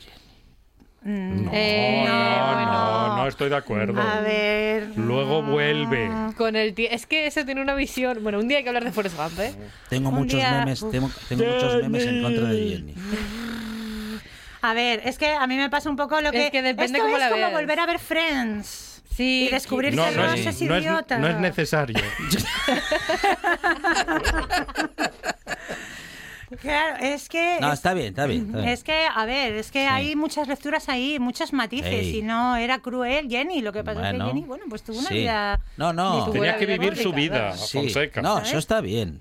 [1.04, 2.66] No, Eh, no, bueno.
[2.74, 4.02] no, no estoy de acuerdo.
[4.02, 4.90] A ver.
[4.98, 6.10] Luego vuelve.
[6.36, 8.22] Con el tie- Es que ese tiene una visión.
[8.22, 9.56] Bueno, un día hay que hablar de Forrest Gump, ¿eh?
[9.90, 12.94] Tengo Un muchos día- memes, tengo, tengo muchos memes en contra de Jenny.
[14.62, 16.48] A ver, es que a mí me pasa un poco lo que.
[16.48, 17.54] Es que depende Esto cómo es la como veas.
[17.54, 18.97] volver a ver Friends.
[19.18, 19.48] Sí.
[19.48, 21.18] Y descubrir No, que no Ross es, es no es- idiota.
[21.18, 21.98] no es necesario.
[26.62, 27.58] Claro, es que.
[27.60, 28.46] No, es- está bien, está bien.
[28.46, 28.70] está bien.
[28.70, 31.92] Es que, a ver, es que hay muchas lecturas ahí, muchos matices.
[31.92, 32.20] Ey.
[32.20, 33.62] Y no era cruel Jenny.
[33.62, 35.16] Lo que pasa es que Jenny, bueno, pues tuvo una Sí.
[35.16, 35.60] vida.
[35.76, 36.30] No, no.
[36.32, 37.52] Tenía que vivir su vida.
[37.54, 38.22] Fonseca.
[38.22, 38.50] No, ¿sabes?
[38.50, 39.20] eso está bien.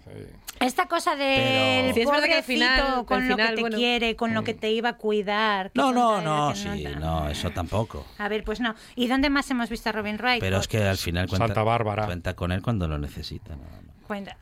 [0.66, 3.54] Esta cosa del Pero- Sí, es verdad que al final- con al lo final, que
[3.56, 3.76] te bueno.
[3.76, 5.70] quiere, con lo que te iba a cuidar.
[5.74, 8.06] No, no, no, sí, no, eso tampoco.
[8.18, 8.74] A ver, pues no.
[8.94, 10.40] ¿Y dónde más hemos visto a Robin Wright?
[10.40, 12.06] Pero es que al final cuenta, Santa Bárbara.
[12.06, 13.50] cuenta con él cuando lo necesita.
[13.56, 14.06] nada más.
[14.06, 14.36] Cuenta.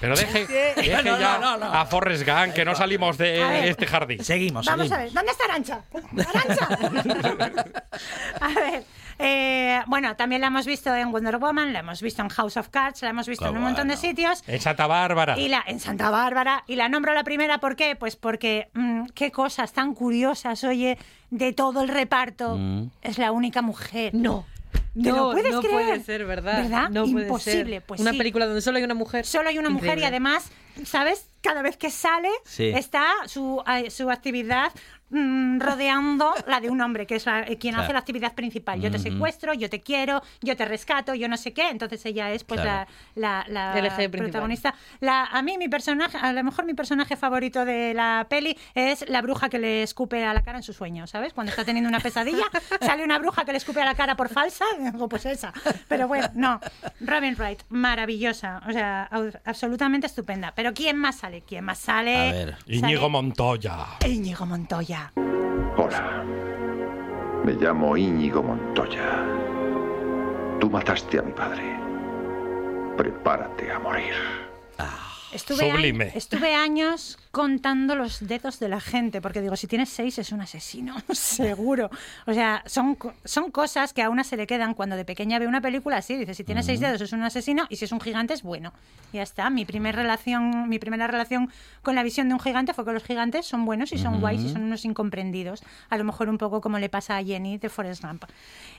[0.00, 1.36] Pero deje, deje ya
[1.80, 3.64] a Forrest Gump, que no salimos de ver.
[3.68, 4.24] este jardín.
[4.24, 4.98] Seguimos, Vamos seguimos.
[4.98, 5.80] a ver, ¿dónde está Arancha?
[6.34, 6.68] ¡Arancha!
[8.40, 8.84] a ver,
[9.22, 12.68] eh, bueno, también la hemos visto en Wonder Woman, la hemos visto en House of
[12.68, 14.42] Cards, la hemos visto en un montón de sitios.
[14.46, 15.38] En Santa Bárbara.
[15.38, 17.96] Y la en Santa Bárbara y la nombro la primera ¿por qué?
[17.96, 20.98] Pues porque mm, qué cosas tan curiosas, oye,
[21.30, 22.90] de todo el reparto Mm.
[23.02, 24.14] es la única mujer.
[24.14, 24.44] No.
[24.94, 25.74] ¿Te lo No, puedes no creer?
[25.86, 26.62] puede ser, ¿verdad?
[26.64, 26.90] ¿Verdad?
[26.90, 27.82] No puede Imposible, ser.
[27.86, 28.18] pues Una sí.
[28.18, 29.24] película donde solo hay una mujer.
[29.24, 30.50] Solo hay una mujer y además
[30.84, 31.28] ¿sabes?
[31.42, 32.64] Cada vez que sale, Sí.
[32.74, 34.70] está su, eh, su actividad
[35.12, 37.84] mm, rodeando la de un hombre, que es la- eh, quien Claro.
[37.84, 38.80] hace la actividad principal.
[38.80, 41.68] Yo te secuestro, yo te quiero, yo te rescato, yo no sé qué.
[41.68, 42.90] Entonces ella es pues Claro.
[43.14, 43.46] la,
[44.10, 44.74] protagonista.
[45.00, 49.08] La, a mí mi personaje, a lo mejor mi personaje favorito de la peli es
[49.08, 51.32] la bruja que le escupe a la cara en su sueño, ¿sabes?
[51.32, 52.44] Cuando está teniendo una pesadilla,
[52.80, 55.52] sale una bruja que le escupe a la cara por falsa, digo, pues esa.
[55.88, 56.60] Pero bueno, no.
[57.00, 59.08] Robin Wright, maravillosa, o sea,
[59.44, 60.52] absolutamente estupenda.
[60.54, 61.42] Pero ¿quién más sale?
[61.42, 62.16] ¿Quién más sale?
[62.30, 62.56] A ver.
[62.66, 63.76] Íñigo Montoya.
[64.06, 65.01] Íñigo Montoya.
[65.76, 66.24] Hola.
[67.44, 69.24] Me llamo Íñigo Montoya.
[70.60, 71.76] Tú mataste a mi padre.
[72.96, 74.14] Prepárate a morir.
[75.32, 76.12] Estuve, Sublime.
[76.14, 80.42] estuve años contando los dedos de la gente, porque digo, si tienes seis es un
[80.42, 81.90] asesino, seguro.
[82.26, 85.46] O sea, son, son cosas que a una se le quedan cuando de pequeña ve
[85.46, 88.00] una película así, dice, si tienes seis dedos es un asesino y si es un
[88.00, 88.74] gigante es bueno.
[89.14, 91.50] Ya está, mi, primer relación, mi primera relación
[91.82, 94.42] con la visión de un gigante fue que los gigantes son buenos y son guays
[94.42, 95.62] y son unos incomprendidos.
[95.88, 98.24] A lo mejor un poco como le pasa a Jenny de Forrest Gump.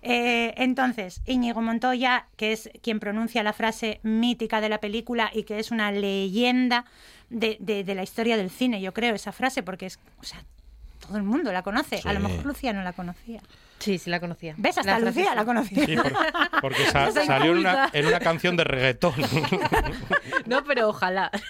[0.03, 5.43] Eh, entonces, Íñigo Montoya, que es quien pronuncia la frase mítica de la película y
[5.43, 6.85] que es una leyenda
[7.33, 10.43] de, de- de la historia del cine, yo creo, esa frase, porque es, o sea,
[10.99, 11.99] todo el mundo la conoce.
[12.05, 13.41] A lo mejor Lucía no la conocía.
[13.79, 14.53] Sí, sí la conocía.
[14.57, 14.77] ¿Ves?
[14.77, 15.35] Hasta La Lucía sí.
[15.35, 15.85] la conocía.
[15.85, 19.13] Sí, por- porque sa- salió en una, en una canción de reggaetón.
[20.45, 21.31] No, pero ojalá.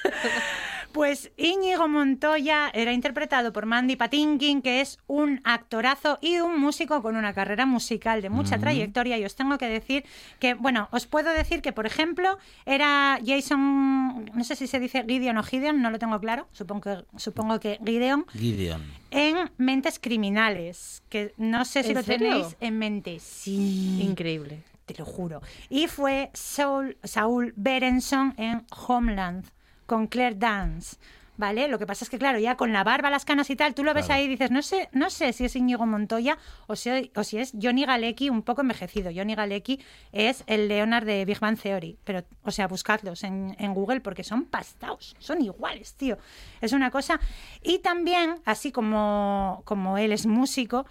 [0.93, 7.01] Pues Íñigo Montoya era interpretado por Mandy Patinkin, que es un actorazo y un músico
[7.01, 9.17] con una carrera musical de mucha trayectoria.
[9.17, 10.05] Y os tengo que decir
[10.39, 12.37] que, bueno, os puedo decir que, por ejemplo,
[12.67, 16.81] era Jason, no sé si se dice Gideon o Gideon, no lo tengo claro, supongo
[16.81, 18.83] que, supongo que Gideon, Gideon.
[19.09, 22.29] en Mentes Criminales, que no sé si ¿En lo serio?
[22.29, 23.19] tenéis en mente.
[23.19, 23.99] Sí.
[24.01, 24.63] Increíble.
[24.85, 25.41] Te lo juro.
[25.69, 29.45] Y fue Saul, Saul Berenson en Homeland
[29.93, 30.97] con Claire Dance.
[31.35, 31.67] ¿Vale?
[31.67, 33.83] Lo que pasa es que, claro, ya con la barba, las canas y tal, tú
[33.83, 34.19] lo ves Claro.
[34.19, 36.37] ahí y dices, no sé, no sé si es Íñigo Montoya
[36.67, 39.09] o si, o si es Johnny Galecki un poco envejecido.
[39.15, 39.79] Johnny Galecki
[40.11, 41.97] es el Leonard de Big Bang Theory.
[42.03, 46.19] Pero, o sea, buscadlos en, en Google porque son pastaos, son iguales, tío.
[46.61, 47.19] Es una cosa.
[47.63, 50.85] Y también, así como, como él es músico,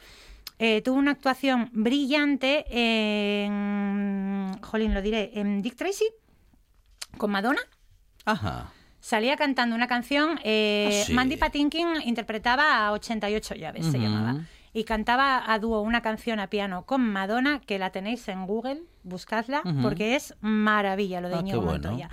[0.59, 4.59] eh, tuvo una actuación brillante en.
[4.61, 5.31] Jolín, lo diré.
[5.35, 6.07] En Dick Tracy,
[7.17, 7.61] con Madonna.
[8.25, 8.73] Ajá.
[9.03, 10.39] Salía cantando una canción.
[10.45, 11.13] eh, Ah, sí.
[11.13, 14.07] Mandy Patinkin interpretaba a 88 llaves, se Ujú.
[14.07, 14.37] llamaba.
[14.73, 18.83] Y cantaba a dúo una canción a piano con Madonna, que la tenéis en Google,
[19.03, 21.89] buscadla, porque es maravilla lo de Ah, qué Íñigo bueno.
[21.91, 22.11] Montoya.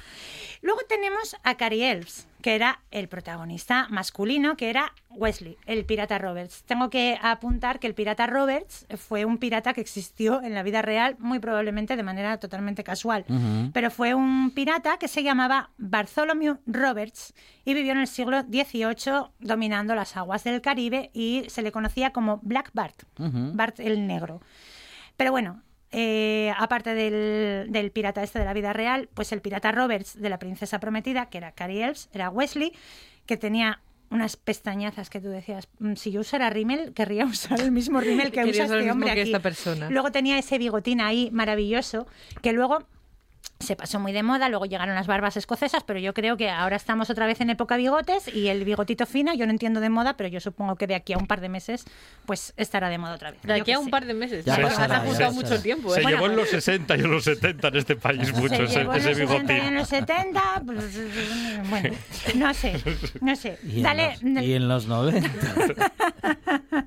[0.61, 6.17] Luego tenemos a Cary Elves, que era el protagonista masculino, que era Wesley, el pirata
[6.17, 6.63] Roberts.
[6.63, 10.81] Tengo que apuntar que el pirata Roberts fue un pirata que existió en la vida
[10.81, 13.25] real, muy probablemente de manera totalmente casual.
[13.73, 17.33] Pero fue un pirata que se llamaba Bartholomew Roberts
[17.63, 22.11] y vivió en el siglo XVIII dominando las aguas del Caribe y se le conocía
[22.11, 23.03] como Black Bart.
[23.17, 24.41] Bart el negro.
[25.15, 25.61] Pero bueno,
[25.91, 30.29] eh, aparte del, del pirata este de la vida real, pues el pirata Roberts de
[30.29, 32.73] la princesa prometida, que era Cary Elves, era Wesley,
[33.25, 33.81] que tenía
[34.11, 38.31] unas pestañazas que tú decías, "Mm, si yo usara rímel, querría usar el mismo rímel
[38.31, 39.29] que usa este hombre que aquí.
[39.31, 39.89] esta persona.
[39.89, 42.07] Luego tenía ese bigotín ahí maravilloso,
[42.41, 42.87] que luego
[43.59, 46.77] se pasó muy de moda, luego llegaron las barbas escocesas, pero yo creo que ahora
[46.77, 50.15] estamos otra vez en época bigotes y el bigotito fino, yo no entiendo de moda,
[50.15, 51.83] pero yo supongo que de aquí a un par de meses
[52.25, 53.41] pues estará de moda otra vez.
[53.41, 53.91] De Yo aquí a un sé.
[53.91, 54.45] par de meses.
[54.45, 55.93] Ya Se pasará, ha ya mucho tiempo.
[55.93, 56.05] Se ¿eh?
[56.05, 58.93] llevó en los 60 y en los 70 en este país mucho Se ese, llevó
[58.93, 59.67] en ese los 60 y bigotín.
[59.67, 61.95] en los 70, pues, bueno,
[62.35, 62.83] no sé,
[63.19, 63.59] no sé.
[63.67, 65.29] Y en, Dale, los, y en los 90.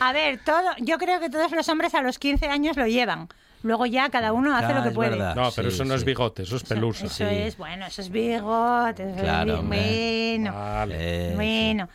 [0.00, 3.28] a ver, todo, yo creo que todos los hombres a los 15 años lo llevan.
[3.62, 5.10] Luego ya cada uno hace Ah, lo que es puede.
[5.10, 5.34] verdad.
[5.34, 7.06] No, pero Sí, eso no es bigote, eso es pelusa.
[7.06, 7.24] Eso Sí.
[7.24, 9.02] es, bueno, eso es bigote.
[9.02, 10.52] eso es Claro, bueno.
[10.52, 11.34] Vale.
[11.34, 11.88] Bueno.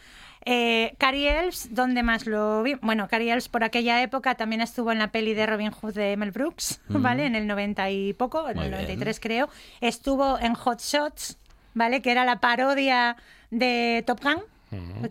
[0.48, 2.76] Eh, Cary Elves, ¿dónde más lo vi?
[2.82, 6.16] Bueno, Cary Elves por aquella época también estuvo en la peli de Robin Hood de
[6.18, 7.26] Mel Brooks, ¿vale?
[7.26, 8.82] En el 90 y poco, en Muy el bien.
[8.84, 9.50] 93 creo.
[9.82, 11.40] Estuvo en Hot Shots,
[11.74, 12.04] ¿vale?
[12.04, 13.18] Que era la parodia
[13.50, 14.44] de Top Gun.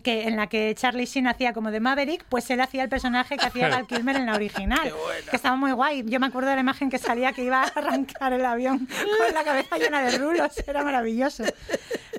[0.03, 3.37] Que, en la que Charlie Sheen hacía como de Maverick, pues él hacía el personaje
[3.37, 4.93] que hacía Val Kilmer en la original.
[5.29, 6.03] Que estaba muy guay.
[6.05, 8.87] Yo me acuerdo de la imagen que salía que iba a arrancar el avión
[9.17, 10.51] con la cabeza llena de rulos.
[10.67, 11.43] Era maravilloso.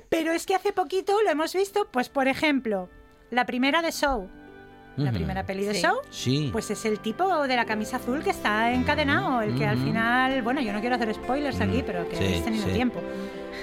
[0.09, 2.89] Pero es que hace poquito lo hemos visto, pues por ejemplo,
[3.29, 4.29] la primera de Show.
[4.97, 5.13] La Ujú.
[5.19, 5.81] primera peli de Sí.
[5.81, 5.97] Show.
[6.09, 6.49] Sí.
[6.51, 9.85] Pues es el tipo de la camisa azul que está encadenado, el que al Ujú.
[9.85, 12.71] final, bueno, yo no quiero hacer spoilers aquí, pero que Sí, habéis tenido sí.
[12.73, 12.99] tiempo.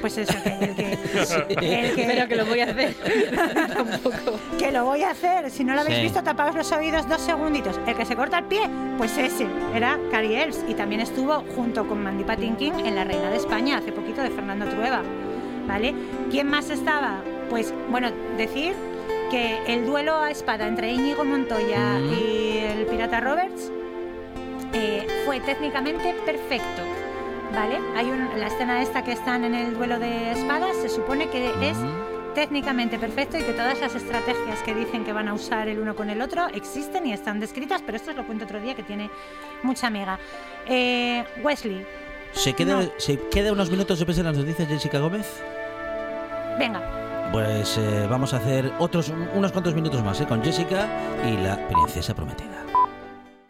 [0.00, 0.92] Pues eso, que, el que,
[1.88, 2.94] el que- Pero que lo voy a hacer.
[3.74, 4.38] Tampoco.
[4.58, 5.50] que lo voy a hacer.
[5.50, 6.02] Si no lo habéis Sí.
[6.04, 7.80] visto, tapaos los oídos dos segunditos.
[7.86, 8.68] El que se corta el pie,
[8.98, 10.64] pues ese era Cary Elves.
[10.68, 14.30] Y también estuvo junto con Mandy Patinkin en La Reina de España hace poquito de
[14.30, 15.02] Fernando Trueba.
[15.66, 15.94] ¿vale?
[16.30, 17.22] ¿Quién más estaba?
[17.48, 18.74] Pues, bueno, decir
[19.30, 22.12] que el duelo a espada entre Íñigo Montoya Mm.
[22.12, 23.70] y el pirata Roberts
[24.72, 26.82] eh, fue técnicamente perfecto.
[27.52, 27.78] ¿Vale?
[27.96, 31.46] Hay un- la escena esta que están en el duelo de espadas, se supone que
[31.62, 31.76] es
[32.34, 35.94] técnicamente perfecto y que todas las estrategias que dicen que van a usar el uno
[35.94, 38.82] con el otro existen y están descritas, pero esto os lo cuento otro día que
[38.82, 39.08] tiene
[39.62, 40.18] mucha amiga.
[40.66, 41.86] Eh, Wesley,
[42.32, 42.90] ¿Se queda, No.
[42.98, 45.40] ¿Se queda unos minutos después de las noticias Jessica Gómez?
[46.58, 46.80] venga.
[47.34, 50.24] Pues eh, vamos a hacer otros unos cuantos minutos más ¿eh?
[50.24, 50.88] con Jessica
[51.26, 52.53] y la princesa prometida.